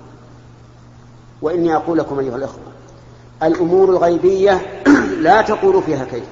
وإني 1.42 1.76
أقول 1.76 1.98
لكم 1.98 2.18
أيها 2.18 2.36
الأخوة 2.36 2.64
الأمور 3.42 3.90
الغيبية 3.90 4.82
لا 5.26 5.42
تقولوا 5.42 5.80
فيها 5.80 6.04
كيف 6.04 6.24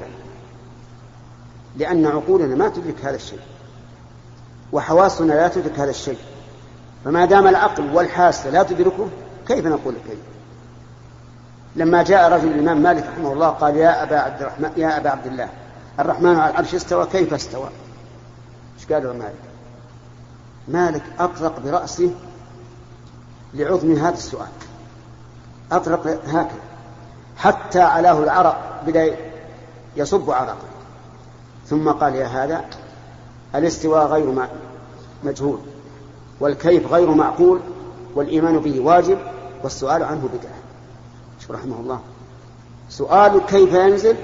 لأن 1.77 2.07
عقولنا 2.07 2.55
ما 2.55 2.69
تدرك 2.69 3.05
هذا 3.05 3.17
الشيء 3.17 3.41
وحواسنا 4.73 5.33
لا 5.33 5.49
تدرك 5.49 5.81
هذا 5.81 5.91
الشيء. 5.91 6.19
فما 7.05 7.25
دام 7.25 7.47
العقل 7.47 7.95
والحاسة 7.95 8.51
لا 8.51 8.63
تدركه 8.63 9.09
كيف 9.49 9.67
نقول 9.67 9.95
كيف؟ 9.95 10.19
لما 11.77 12.03
جاء 12.03 12.33
رجل 12.33 12.49
الإمام 12.49 12.83
مالك 12.83 13.05
رحمه 13.13 13.33
الله 13.33 13.49
قال 13.49 13.77
يا 13.77 14.03
أبا 14.03 14.19
عبد 14.19 14.41
الرحمن 14.41 14.71
يا 14.77 14.97
أبا 14.97 15.11
عبد 15.11 15.27
الله 15.27 15.49
الرحمن 16.01 16.37
على 16.37 16.51
العرش 16.51 16.75
استوى 16.75 17.07
كيف 17.07 17.35
استوى؟ 17.35 17.69
إيش 18.79 18.93
قال 18.93 19.19
مالك؟ 19.19 19.35
مالك 20.69 21.03
أطرق 21.19 21.61
برأسه 21.61 22.11
لعظم 23.55 23.93
هذا 23.93 24.15
السؤال. 24.15 24.49
أطرق 25.73 26.07
هكذا. 26.27 26.61
حتى 27.37 27.81
علاه 27.81 28.23
العرق 28.23 28.83
بدأ 28.87 29.17
يصب 29.97 30.31
عرقا 30.31 30.57
ثم 31.67 31.91
قال 31.91 32.15
يا 32.15 32.27
هذا 32.27 32.65
الاستواء 33.55 34.07
غير 34.07 34.49
مجهول 35.25 35.59
والكيف 36.41 36.93
غير 36.93 37.11
معقول 37.11 37.61
والإيمان 38.15 38.59
به 38.59 38.81
واجب 38.81 39.19
والسؤال 39.63 40.03
عنه 40.03 40.29
بدعة. 40.33 40.63
رحمه 41.51 41.81
الله. 41.81 42.01
سؤال 42.89 43.47
كيف 43.47 43.73
ينزل؟ 43.73 44.17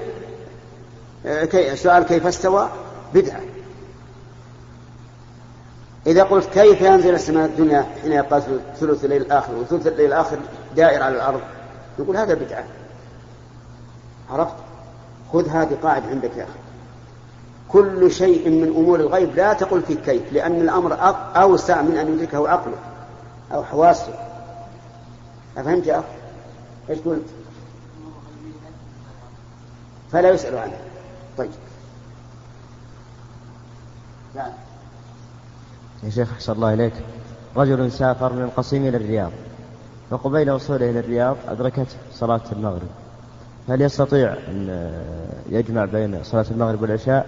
سؤال 1.75 2.03
كيف 2.03 2.27
استوى؟ 2.27 2.69
بدعة. 3.13 3.41
إذا 6.07 6.23
قلت 6.23 6.45
كيف 6.45 6.81
ينزل 6.81 7.13
السماء 7.15 7.45
الدنيا 7.45 7.85
حين 8.01 8.11
يبقى 8.11 8.41
ثلث 8.79 9.05
الليل 9.05 9.21
الآخر 9.21 9.55
وثلث 9.55 9.87
الليل 9.87 10.05
الآخر 10.05 10.37
دائر 10.75 11.03
على 11.03 11.15
الأرض؟ 11.15 11.41
نقول 11.99 12.17
هذا 12.17 12.33
بدعة. 12.33 12.63
عرفت؟ 14.31 14.55
خذ 15.33 15.49
هذه 15.49 15.77
قاعدة 15.83 16.07
عندك 16.07 16.37
يا 16.37 16.43
أخي. 16.43 16.59
كل 17.69 18.11
شيء 18.11 18.49
من 18.49 18.67
أمور 18.67 18.99
الغيب 18.99 19.35
لا 19.35 19.53
تقل 19.53 19.81
فيه 19.81 19.95
كيف 19.95 20.33
لأن 20.33 20.61
الأمر 20.61 20.97
أوسع 21.35 21.81
من 21.81 21.97
أن 21.97 22.13
يدركه 22.13 22.49
عقله 22.49 22.77
أو 23.53 23.63
حواسه. 23.63 24.13
أفهمت 25.57 25.87
يا 25.87 25.99
أخي؟ 25.99 26.07
إيش 26.89 26.99
قلت؟ 26.99 27.25
فلا 30.11 30.29
يسأل 30.29 30.57
عنه. 30.57 30.77
طيب. 31.39 31.49
نعم. 34.35 34.51
يا 36.03 36.09
شيخ 36.09 36.31
أحسن 36.31 36.53
الله 36.53 36.73
إليك. 36.73 36.93
رجل 37.55 37.91
سافر 37.91 38.33
من 38.33 38.43
القصيم 38.43 38.87
إلى 38.87 38.97
الرياض 38.97 39.31
وقبيل 40.11 40.51
وصوله 40.51 40.89
إلى 40.89 40.99
الرياض 40.99 41.37
أدركته 41.47 41.85
صلاة 42.13 42.41
المغرب. 42.51 42.87
هل 43.69 43.81
يستطيع 43.81 44.33
أن 44.33 44.91
يجمع 45.49 45.85
بين 45.85 46.23
صلاة 46.23 46.45
المغرب 46.51 46.81
والعشاء؟ 46.81 47.27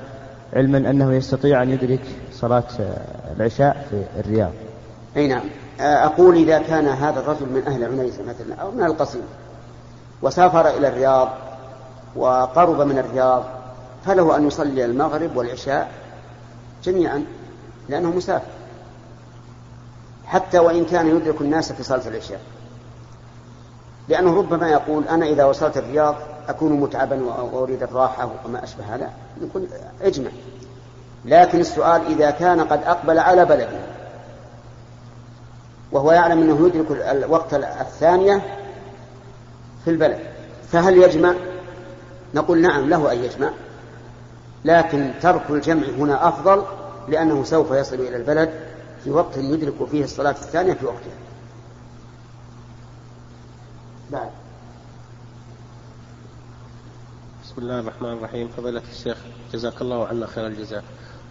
علما 0.53 0.77
أنه 0.77 1.13
يستطيع 1.13 1.63
أن 1.63 1.69
يدرك 1.69 2.01
صلاة 2.33 2.63
العشاء 3.37 3.87
في 3.89 4.19
الرياض. 4.19 4.51
أي 5.17 5.27
نعم. 5.27 5.43
أقول 5.79 6.35
إذا 6.35 6.59
كان 6.59 6.87
هذا 6.87 7.19
الرجل 7.19 7.45
من 7.45 7.63
أهل 7.67 7.83
عنيزة 7.83 8.23
مثلا 8.23 8.55
أو 8.55 8.71
من 8.71 8.83
القصيم 8.83 9.23
وسافر 10.21 10.69
إلى 10.69 10.87
الرياض 10.87 11.29
وقرب 12.15 12.81
من 12.81 12.97
الرياض 12.97 13.60
فله 14.05 14.37
أن 14.37 14.47
يصلي 14.47 14.85
المغرب 14.85 15.37
والعشاء 15.37 15.91
جميعا 16.83 17.25
لأنه 17.89 18.09
مسافر. 18.09 18.47
حتى 20.25 20.59
وإن 20.59 20.85
كان 20.85 21.07
يدرك 21.07 21.41
الناس 21.41 21.71
في 21.71 21.83
صلاة 21.83 22.07
العشاء. 22.07 22.39
لأنه 24.09 24.37
ربما 24.37 24.69
يقول 24.69 25.07
أنا 25.07 25.25
إذا 25.25 25.45
وصلت 25.45 25.77
الرياض 25.77 26.15
أكون 26.47 26.71
متعبا 26.71 27.23
وأريد 27.23 27.83
الراحة 27.83 28.29
وما 28.45 28.63
أشبه 28.63 28.95
هذا. 28.95 29.09
نقول 29.41 29.67
اجمع. 30.01 30.29
لكن 31.25 31.59
السؤال 31.59 32.05
إذا 32.05 32.31
كان 32.31 32.61
قد 32.61 32.83
أقبل 32.83 33.19
على 33.19 33.45
بلده. 33.45 33.79
وهو 35.91 36.11
يعلم 36.11 36.41
أنه 36.41 36.67
يدرك 36.67 36.91
الوقت 36.91 37.53
الثانية 37.53 38.57
في 39.85 39.91
البلد. 39.91 40.19
فهل 40.71 40.97
يجمع؟ 40.97 41.33
نقول 42.35 42.61
نعم 42.61 42.89
له 42.89 43.11
أن 43.11 43.23
يجمع. 43.23 43.49
لكن 44.65 45.11
ترك 45.21 45.49
الجمع 45.49 45.87
هنا 45.87 46.27
أفضل 46.27 46.63
لأنه 47.07 47.43
سوف 47.43 47.71
يصل 47.71 47.95
إلى 47.95 48.15
البلد 48.15 48.49
في 49.03 49.09
وقت 49.09 49.37
يدرك 49.37 49.85
فيه 49.91 50.03
الصلاة 50.03 50.31
الثانية 50.31 50.73
في 50.73 50.85
وقتها. 50.85 51.13
بعد. 54.11 54.29
بسم 57.43 57.55
الله 57.57 57.79
الرحمن 57.79 58.11
الرحيم. 58.13 58.47
فضيلة 58.47 58.81
الشيخ 58.91 59.17
جزاك 59.53 59.81
الله 59.81 60.07
عنا 60.07 60.27
خير 60.27 60.47
الجزاء. 60.47 60.83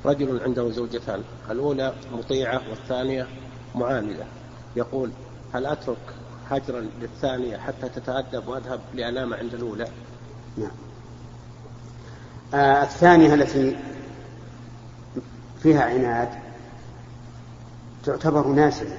رجل 0.05 0.41
عنده 0.43 0.71
زوجتان 0.71 1.23
الأولى 1.51 1.95
مطيعة 2.13 2.61
والثانية 2.71 3.27
معاندة 3.75 4.25
يقول 4.77 5.11
هل 5.55 5.67
أترك 5.67 5.97
هجرا 6.51 6.87
للثانية 7.01 7.57
حتى 7.57 7.89
تتأدب 7.89 8.49
وأذهب 8.49 8.81
لأنام 8.95 9.35
عند 9.35 9.55
الأولى؟ 9.55 9.89
نعم. 10.59 10.90
الثانية 12.55 13.35
التي 13.35 13.77
فيها 15.63 15.83
عناد 15.83 16.29
تعتبر 18.05 18.47
ناسية 18.47 18.99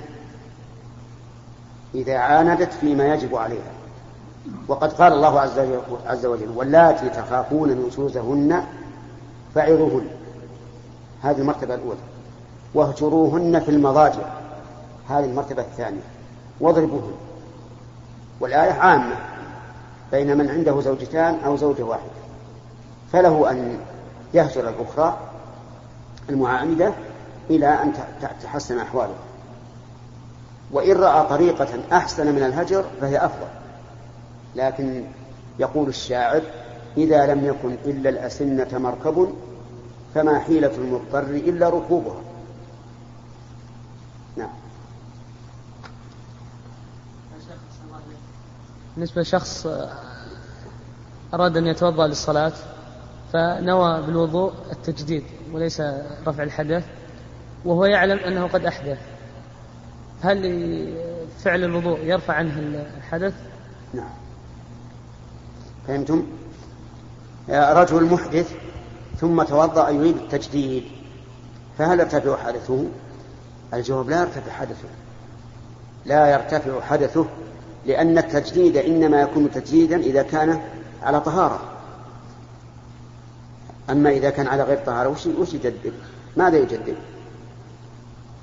إذا 1.95 2.17
عاندت 2.17 2.73
فيما 2.73 3.13
يجب 3.13 3.35
عليها. 3.35 3.71
وقد 4.67 4.93
قال 4.93 5.13
الله 5.13 5.39
عز 6.05 6.25
وجل 6.25 6.49
واللاتي 6.49 7.09
تخافون 7.09 7.69
نشوزهن 7.87 8.63
فعظوهن 9.55 10.07
هذه 11.23 11.37
المرتبة 11.37 11.75
الأولى. 11.75 11.99
واهجروهن 12.73 13.59
في 13.59 13.71
المضاجع. 13.71 14.25
هذه 15.09 15.25
المرتبة 15.25 15.61
الثانية. 15.61 16.01
واضربوهن. 16.59 17.13
والآية 18.39 18.71
عامة 18.71 19.15
بين 20.11 20.37
من 20.37 20.49
عنده 20.49 20.81
زوجتان 20.81 21.39
أو 21.45 21.57
زوجة 21.57 21.83
واحدة 21.83 22.20
فله 23.11 23.51
أن 23.51 23.79
يهجر 24.33 24.69
الأخرى 24.69 25.17
المعاندة 26.29 26.93
إلى 27.49 27.67
أن 27.67 27.93
تحسن 28.43 28.77
أحوالها 28.77 29.15
وإن 30.71 30.97
رأى 30.97 31.27
طريقة 31.29 31.67
أحسن 31.91 32.35
من 32.35 32.43
الهجر 32.43 32.85
فهي 33.01 33.25
أفضل. 33.25 33.47
لكن 34.55 35.03
يقول 35.59 35.89
الشاعر 35.89 36.41
إذا 36.97 37.25
لم 37.25 37.45
يكن 37.45 37.75
إلا 37.85 38.09
الأسنة 38.09 38.77
مركب 38.77 39.33
فما 40.15 40.39
حيلة 40.39 40.75
المضطر 40.75 41.23
إلا 41.23 41.69
ركوبها. 41.69 42.21
نعم. 44.37 44.49
بالنسبة 48.95 49.21
لشخص 49.21 49.67
أراد 51.33 51.57
أن 51.57 51.67
يتوضأ 51.67 52.07
للصلاة 52.07 52.53
فنوى 53.33 54.01
بالوضوء 54.01 54.53
التجديد 54.71 55.23
وليس 55.53 55.81
رفع 56.27 56.43
الحدث 56.43 56.85
وهو 57.65 57.85
يعلم 57.85 58.19
أنه 58.19 58.47
قد 58.47 58.65
أحدث 58.65 58.99
هل 60.21 60.41
فعل 61.39 61.63
الوضوء 61.63 61.99
يرفع 61.99 62.33
عنه 62.33 62.59
الحدث؟ 62.97 63.33
نعم 63.93 64.09
فهمتم؟ 65.87 66.27
رجل 67.49 68.03
محدث 68.03 68.53
ثم 69.17 69.43
توضأ 69.43 69.89
يريد 69.89 70.17
التجديد 70.17 70.83
فهل 71.77 71.99
يرتفع 71.99 72.37
حدثه؟ 72.37 72.85
الجواب 73.73 74.09
لا 74.09 74.19
يرتفع 74.21 74.51
حدثه 74.51 74.87
لا 76.05 76.27
يرتفع 76.33 76.81
حدثه 76.81 77.25
لأن 77.85 78.17
التجديد 78.17 78.77
إنما 78.77 79.21
يكون 79.21 79.51
تجديدا 79.51 79.97
إذا 79.97 80.23
كان 80.23 80.61
على 81.03 81.21
طهارة 81.21 81.70
أما 83.91 84.09
إذا 84.09 84.29
كان 84.29 84.47
على 84.47 84.63
غير 84.63 84.77
طهارة 84.77 85.09
وش, 85.39 85.53
يجدد؟ 85.53 85.93
ماذا 86.37 86.57
يجدد؟ 86.57 86.95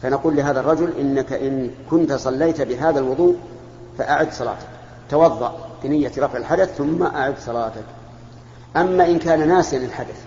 فنقول 0.03 0.37
لهذا 0.37 0.61
الرجل 0.61 0.93
إنك 1.01 1.33
إن 1.33 1.71
كنت 1.91 2.13
صليت 2.13 2.61
بهذا 2.61 2.99
الوضوء 2.99 3.37
فأعد 3.99 4.33
صلاتك 4.33 4.67
توضأ 5.11 5.69
بنية 5.83 6.13
رفع 6.19 6.39
الحدث 6.39 6.77
ثم 6.77 7.03
أعد 7.03 7.39
صلاتك. 7.39 7.85
أما 8.77 9.07
إن 9.07 9.19
كان 9.19 9.49
ناسيا 9.49 9.79
الحدث 9.79 10.25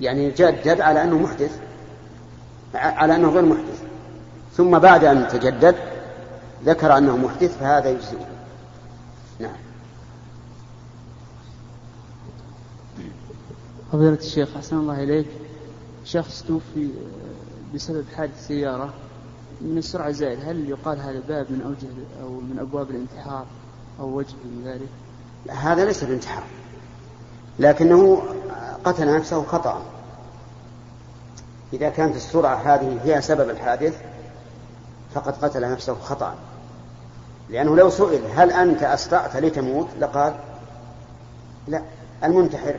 يعني 0.00 0.30
جدد 0.30 0.80
على 0.80 1.02
أنه 1.02 1.18
محدث 1.18 1.58
على 2.74 3.14
أنه 3.16 3.28
غير 3.28 3.44
محدث 3.44 3.82
ثم 4.56 4.78
بعد 4.78 5.04
أن 5.04 5.28
تجدد 5.28 5.76
ذكر 6.64 6.98
أنه 6.98 7.16
محدث 7.16 7.58
فهذا 7.58 7.88
يجزئ 7.90 8.16
نعم. 9.40 9.56
فضيلة 13.94 14.14
الشيخ 14.14 14.48
أحسن 14.56 14.76
الله 14.76 15.02
إليك. 15.02 15.26
شخص 16.04 16.44
توفي 16.48 16.88
بسبب 17.74 18.04
حادث 18.16 18.46
سيارة 18.46 18.94
من 19.60 19.78
السرعة 19.78 20.10
زائد 20.10 20.38
هل 20.44 20.70
يقال 20.70 21.00
هذا 21.00 21.20
باب 21.28 21.46
من 21.50 21.62
أوجه 21.62 22.22
أو 22.22 22.28
من 22.28 22.58
أبواب 22.58 22.90
الانتحار 22.90 23.46
أو 24.00 24.06
وجه 24.06 24.34
من 24.44 24.62
ذلك؟ 24.64 24.88
هذا 25.56 25.84
ليس 25.84 26.04
بانتحار 26.04 26.42
لكنه 27.58 28.22
قتل 28.84 29.16
نفسه 29.16 29.42
خطأ. 29.42 29.82
إذا 31.72 31.88
كانت 31.88 32.16
السرعة 32.16 32.56
هذه 32.56 33.00
هي 33.04 33.22
سبب 33.22 33.50
الحادث 33.50 34.02
فقد 35.14 35.44
قتل 35.44 35.72
نفسه 35.72 35.94
خطأ. 35.94 36.34
لأنه 37.50 37.76
لو 37.76 37.90
سئل 37.90 38.22
هل 38.36 38.50
أنت 38.50 38.82
أسرعت 38.82 39.36
لتموت 39.36 39.88
لقال 40.00 40.34
لا 41.68 41.82
المنتحر 42.24 42.76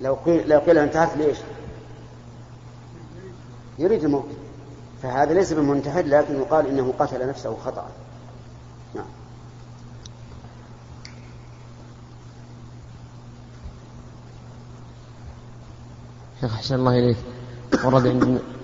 لو 0.00 0.14
قيل 0.14 0.48
لو 0.48 0.58
قيل 0.58 0.78
انتحرت 0.78 1.16
ليش؟ 1.16 1.36
يريد 3.78 4.04
الموت. 4.04 4.28
فهذا 5.02 5.34
ليس 5.34 5.52
بالمنتحر 5.52 6.02
لكن 6.02 6.34
يقال 6.36 6.66
إنه 6.66 6.94
قتل 6.98 7.28
نفسه 7.28 7.56
خطأ. 7.56 7.88
نعم. 8.94 9.04
شيخ 16.40 16.54
أحسن 16.54 16.74
الله 16.74 16.98
إليك. 16.98 17.16
ورد 17.84 18.06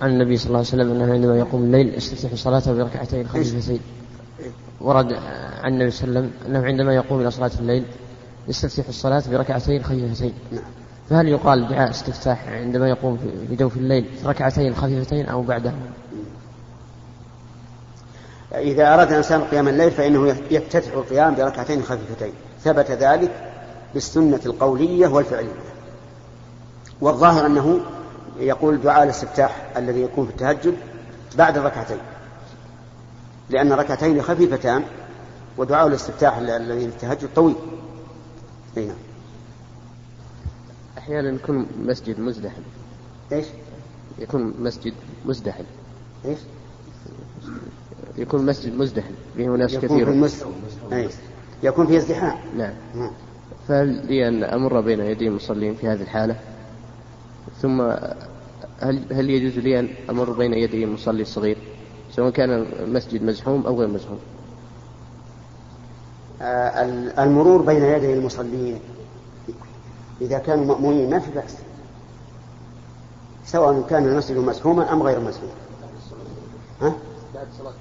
عن 0.01 0.09
النبي 0.11 0.37
صلى 0.37 0.47
الله 0.47 0.57
عليه 0.57 0.67
وسلم 0.67 0.91
أنه 0.91 1.13
عندما 1.13 1.37
يقوم 1.37 1.63
الليل 1.63 1.95
يستفتح 1.95 2.35
صلاته 2.35 2.73
بركعتين 2.73 3.27
خفيفتين 3.27 3.79
ورد 4.81 5.13
عن 5.63 5.73
النبي 5.73 5.91
صلى 5.91 6.07
الله 6.07 6.19
عليه 6.19 6.29
وسلم 6.29 6.47
أنه 6.47 6.65
عندما 6.65 6.95
يقوم 6.95 7.21
إلى 7.21 7.31
صلاة 7.31 7.51
الليل 7.59 7.85
يستفتح 8.47 8.87
الصلاة 8.87 9.23
بركعتين 9.31 9.83
خفيفتين 9.83 10.33
نعم. 10.51 10.63
فهل 11.09 11.27
يقال 11.27 11.67
دعاء 11.67 11.89
استفتاح 11.89 12.47
عندما 12.47 12.89
يقوم 12.89 13.17
في 13.47 13.55
جوف 13.55 13.77
الليل 13.77 14.05
ركعتين 14.25 14.75
خفيفتين 14.75 15.25
أو 15.25 15.41
بعدها 15.41 15.73
إذا 18.55 18.93
أراد 18.93 19.09
الإنسان 19.09 19.41
قيام 19.41 19.67
الليل 19.67 19.91
فإنه 19.91 20.27
يفتتح 20.51 20.93
القيام 20.93 21.35
بركعتين 21.35 21.83
خفيفتين. 21.83 22.33
ثبت 22.63 22.91
ذلك 22.91 23.31
بالسنة 23.93 24.39
القولية 24.45 25.07
والفعلية. 25.07 25.47
والظاهر 27.01 27.45
أنه 27.45 27.79
يقول 28.39 28.81
دعاء 28.81 29.03
الاستفتاح 29.03 29.65
الذي 29.77 30.01
يكون 30.01 30.25
في 30.25 30.31
التهجد 30.31 30.75
بعد 31.37 31.57
الركعتين. 31.57 31.99
لأن 33.49 33.73
ركعتين 33.73 34.21
خفيفتان 34.21 34.83
ودعاء 35.57 35.87
الاستفتاح 35.87 36.37
الذي 36.37 36.79
في 36.79 36.85
التهجد 36.85 37.29
طويل. 37.35 37.55
نعم 38.75 39.08
أحيانا 41.09 41.29
يكون 41.29 41.65
مسجد 41.85 42.19
مزدحم. 42.19 42.61
إيش؟ 43.31 43.45
يكون 44.19 44.53
مسجد 44.59 44.93
مزدحم. 45.25 45.63
إيش؟ 46.25 46.39
يكون 48.17 48.45
مسجد 48.45 48.75
مزدحم. 48.75 49.13
فيه 49.37 49.49
ناس 49.49 49.73
يكون 49.73 49.89
كثير 49.89 50.05
في 50.05 50.11
المسجد 50.11 50.47
أي. 50.91 51.09
يكون 51.63 51.87
في 51.87 51.97
ازدحام. 51.97 52.37
نعم. 52.57 52.73
نعم. 52.95 53.11
فهل 53.67 54.05
لي 54.07 54.27
أن 54.27 54.43
أمر 54.43 54.81
بين 54.81 54.99
يدي 54.99 55.27
المصلين 55.27 55.75
في 55.75 55.87
هذه 55.87 56.01
الحالة؟ 56.01 56.35
ثم 57.61 57.81
هل 58.79 59.01
هل 59.11 59.29
يجوز 59.29 59.59
لي 59.59 59.79
أن 59.79 59.89
أمر 60.09 60.31
بين 60.31 60.53
يدي 60.53 60.83
المصلي 60.83 61.21
الصغير؟ 61.21 61.57
سواء 62.11 62.29
كان 62.29 62.49
المسجد 62.79 63.23
مزحوم 63.23 63.65
أو 63.65 63.79
غير 63.79 63.87
مزحوم. 63.87 64.19
آه، 66.41 67.23
المرور 67.23 67.61
بين 67.61 67.83
يدي 67.83 68.13
المصلين 68.13 68.79
إذا 70.21 70.37
كانوا 70.37 70.65
مأمونين 70.65 71.09
ما 71.09 71.19
في 71.19 71.31
بأس. 71.31 71.55
سواء 73.45 73.83
كان 73.89 74.07
المسجد 74.07 74.37
مزحوما 74.37 74.93
أم 74.93 75.03
غير 75.03 75.19
مزحوم 75.19 75.49
ها؟ 76.81 76.93
بعد 77.35 77.47
صلاة 77.59 77.73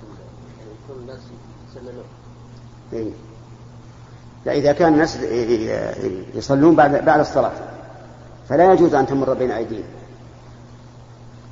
يكون 0.84 1.02
الناس 1.02 1.18
يسلمون. 1.70 2.04
إيه. 2.92 3.10
لا 4.46 4.52
إذا 4.52 4.72
كان 4.72 4.92
الناس 4.92 5.18
يصلون 6.34 6.76
بعد 6.76 7.04
بعد 7.04 7.20
الصلاة 7.20 7.52
فلا 8.48 8.72
يجوز 8.72 8.94
أن 8.94 9.06
تمر 9.06 9.34
بين 9.34 9.50
أيديهم. 9.50 9.84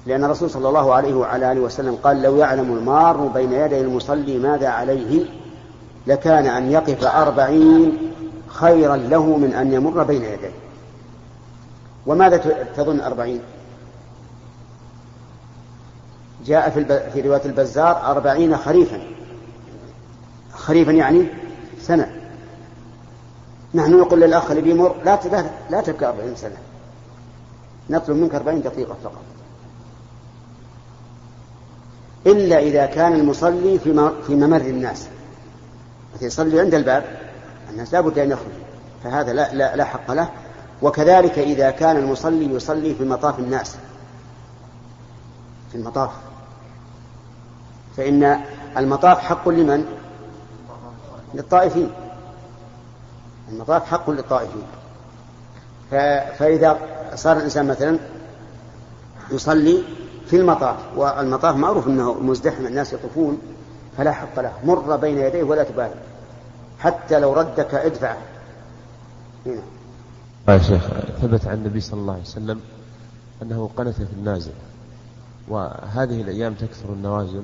لأن 0.06 0.24
الرسول 0.24 0.50
صلى 0.50 0.68
الله 0.68 0.94
عليه 0.94 1.14
وعلى 1.14 1.52
آله 1.52 1.60
وسلم 1.60 1.94
قال 1.94 2.22
لو 2.22 2.36
يعلم 2.36 2.72
المار 2.76 3.16
بين 3.16 3.52
يدي 3.52 3.80
المصلي 3.80 4.38
ماذا 4.38 4.68
عليه 4.68 5.24
لكان 6.06 6.46
أن 6.46 6.70
يقف 6.70 7.04
أربعين 7.04 8.12
خيرا 8.48 8.96
له 8.96 9.36
من 9.36 9.54
أن 9.54 9.72
يمر 9.72 10.02
بين 10.02 10.22
يديه. 10.22 10.65
وماذا 12.06 12.36
تظن 12.76 13.00
أربعين؟ 13.00 13.40
جاء 16.46 16.70
في. 16.70 17.10
في 17.12 17.20
رواية 17.20 17.44
البزار 17.44 18.10
أربعين 18.10 18.56
خريفا. 18.56 19.00
خريفا 20.52 20.90
يعني 20.90 21.26
سنة. 21.80 22.16
نحن 23.74 24.00
نقول 24.00 24.20
للأخ 24.20 24.50
اللي 24.50 24.62
بيمر 24.62 24.96
لا 25.04 25.18
لا, 25.70 25.80
تبكى 25.80 26.06
أربعين 26.06 26.36
سنة. 26.36 26.56
نطلب 27.90 28.16
منك 28.16 28.34
أربعين 28.34 28.62
دقيقة 28.62 28.96
فقط. 29.04 29.22
إلا 32.26 32.58
إذا 32.58 32.86
كان 32.86 33.12
المصلي 33.12 33.78
في 33.78 34.10
في 34.26 34.34
ممر 34.34 34.60
الناس. 34.60 35.08
يصلي 36.20 36.60
عند 36.60 36.74
الباب. 36.74 37.04
الناس 37.70 37.92
لا 37.92 38.00
بد 38.00 38.18
أن 38.18 38.30
يخرج. 38.30 38.52
فهذا 39.04 39.32
لا, 39.32 39.54
لا, 39.54 39.76
لا 39.76 39.84
حق 39.84 40.12
له. 40.12 40.30
وكذلك 40.82 41.38
إذا 41.38 41.70
كان 41.70 41.96
المصلي 41.96 42.54
يصلي 42.54 42.94
في 42.94 43.04
مطاف 43.04 43.38
الناس. 43.38 43.76
في 45.70 45.78
المطاف. 45.78 46.10
فإن 47.96 48.40
المطاف 48.76 49.18
حق 49.18 49.48
لمن؟ 49.48 49.84
للطائفين. 51.34 51.90
المطاف 53.48 53.84
حق 53.84 54.10
للطائفين. 54.10 54.66
فإذا 56.38 56.78
صار 57.14 57.36
الإنسان 57.36 57.66
مثلا 57.66 57.98
يصلي 59.30 59.82
في 60.26 60.36
المطاف 60.36 60.76
والمطاف 60.96 61.56
معروف 61.56 61.86
أنه 61.86 62.14
مزدحم 62.14 62.66
الناس 62.66 62.92
يطوفون 62.92 63.38
فلا 63.98 64.12
حق 64.12 64.40
له. 64.40 64.52
مر 64.64 64.96
بين 64.96 65.18
يديه 65.18 65.42
ولا 65.42 65.64
تبالي. 65.64 65.94
حتى 66.78 67.18
لو 67.18 67.32
ردك 67.32 67.74
ادفعه. 67.74 68.18
هنا. 69.46 69.62
يا 70.48 70.58
شيخ 70.58 70.82
ثبت 71.22 71.46
عن 71.46 71.54
النبي 71.54 71.80
صلى 71.80 72.00
الله 72.00 72.12
عليه 72.12 72.22
وسلم 72.22 72.60
أنه 73.42 73.70
قنت 73.76 73.88
في 73.88 74.12
النازل. 74.18 74.52
وهذه 75.48 76.20
الأيام 76.20 76.54
تكثر 76.54 76.88
النوازل 76.88 77.42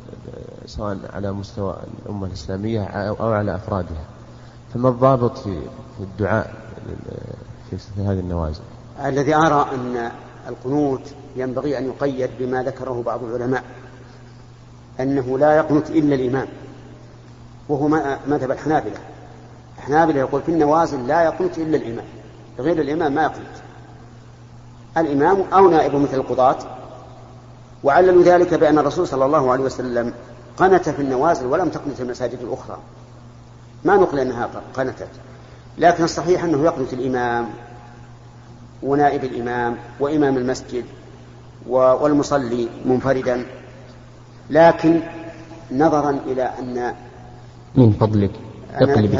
سواء 0.67 0.99
على 1.13 1.33
مستوى 1.33 1.77
الأمة 2.07 2.27
الإسلامية 2.27 2.85
أو 2.85 3.33
على 3.33 3.55
أفرادها. 3.55 4.05
فما 4.75 4.89
الضابط 4.89 5.39
في 5.39 5.61
الدعاء 6.01 6.55
في 7.71 8.03
هذه 8.03 8.21
النوازل؟ 8.21 8.61
الذي 9.05 9.35
أرى 9.35 9.67
أن 9.75 10.11
القنوت 10.49 11.03
ينبغي 11.37 11.79
أن 11.79 11.87
يقيد 11.87 12.31
بما 12.39 12.63
ذكره 12.63 13.03
بعض 13.07 13.25
العلماء 13.25 13.65
أنه 15.01 15.39
لا 15.39 15.57
يقنت 15.57 15.91
إلا 15.91 16.15
الإمام 16.15 16.49
وهو 17.69 17.89
مذهب 18.27 18.51
الحنابلة. 18.51 18.99
الحنابلة 19.79 20.19
يقول 20.19 20.43
في 20.43 20.53
النوازل 20.53 21.07
لا 21.07 21.23
يقنت 21.23 21.59
إلا 21.59 21.77
الإمام. 21.77 22.05
غير 22.59 22.81
الإمام 22.81 23.15
ما 23.15 23.23
يقنت 23.23 23.57
الإمام 24.97 25.43
أو 25.53 25.71
نائب 25.71 25.95
مثل 25.95 26.15
القضاة 26.15 26.59
وعللوا 27.85 28.23
ذلك 28.23 28.55
بأن 28.55 28.79
الرسول 28.79 29.09
صلى 29.09 29.25
الله 29.25 29.53
عليه 29.53 29.65
وسلم 29.65 30.15
قنت 30.57 30.89
في 30.89 31.03
النوازل 31.03 31.47
ولم 31.47 31.69
تقنت 31.69 31.95
في 31.95 32.03
المساجد 32.03 32.39
الأخرى. 32.41 32.79
ما 33.85 33.97
نقل 33.97 34.19
أنها 34.19 34.51
قنتت 34.75 35.09
لكن 35.79 36.05
الصحيح 36.05 36.45
أنه 36.45 36.65
يقنت 36.65 36.93
الإمام 36.93 37.49
ونائب 38.83 39.25
الإمام 39.25 39.77
وإمام 40.01 40.37
المسجد 40.37 40.85
والمصلي 41.69 42.69
منفردا 42.85 43.47
لكن 44.51 45.01
نظرا 45.73 46.19
إلى 46.27 46.43
أن 46.43 46.95
من 47.75 47.93
فضلك 47.93 48.31
أنا 48.81 48.93
اقلب 48.93 49.15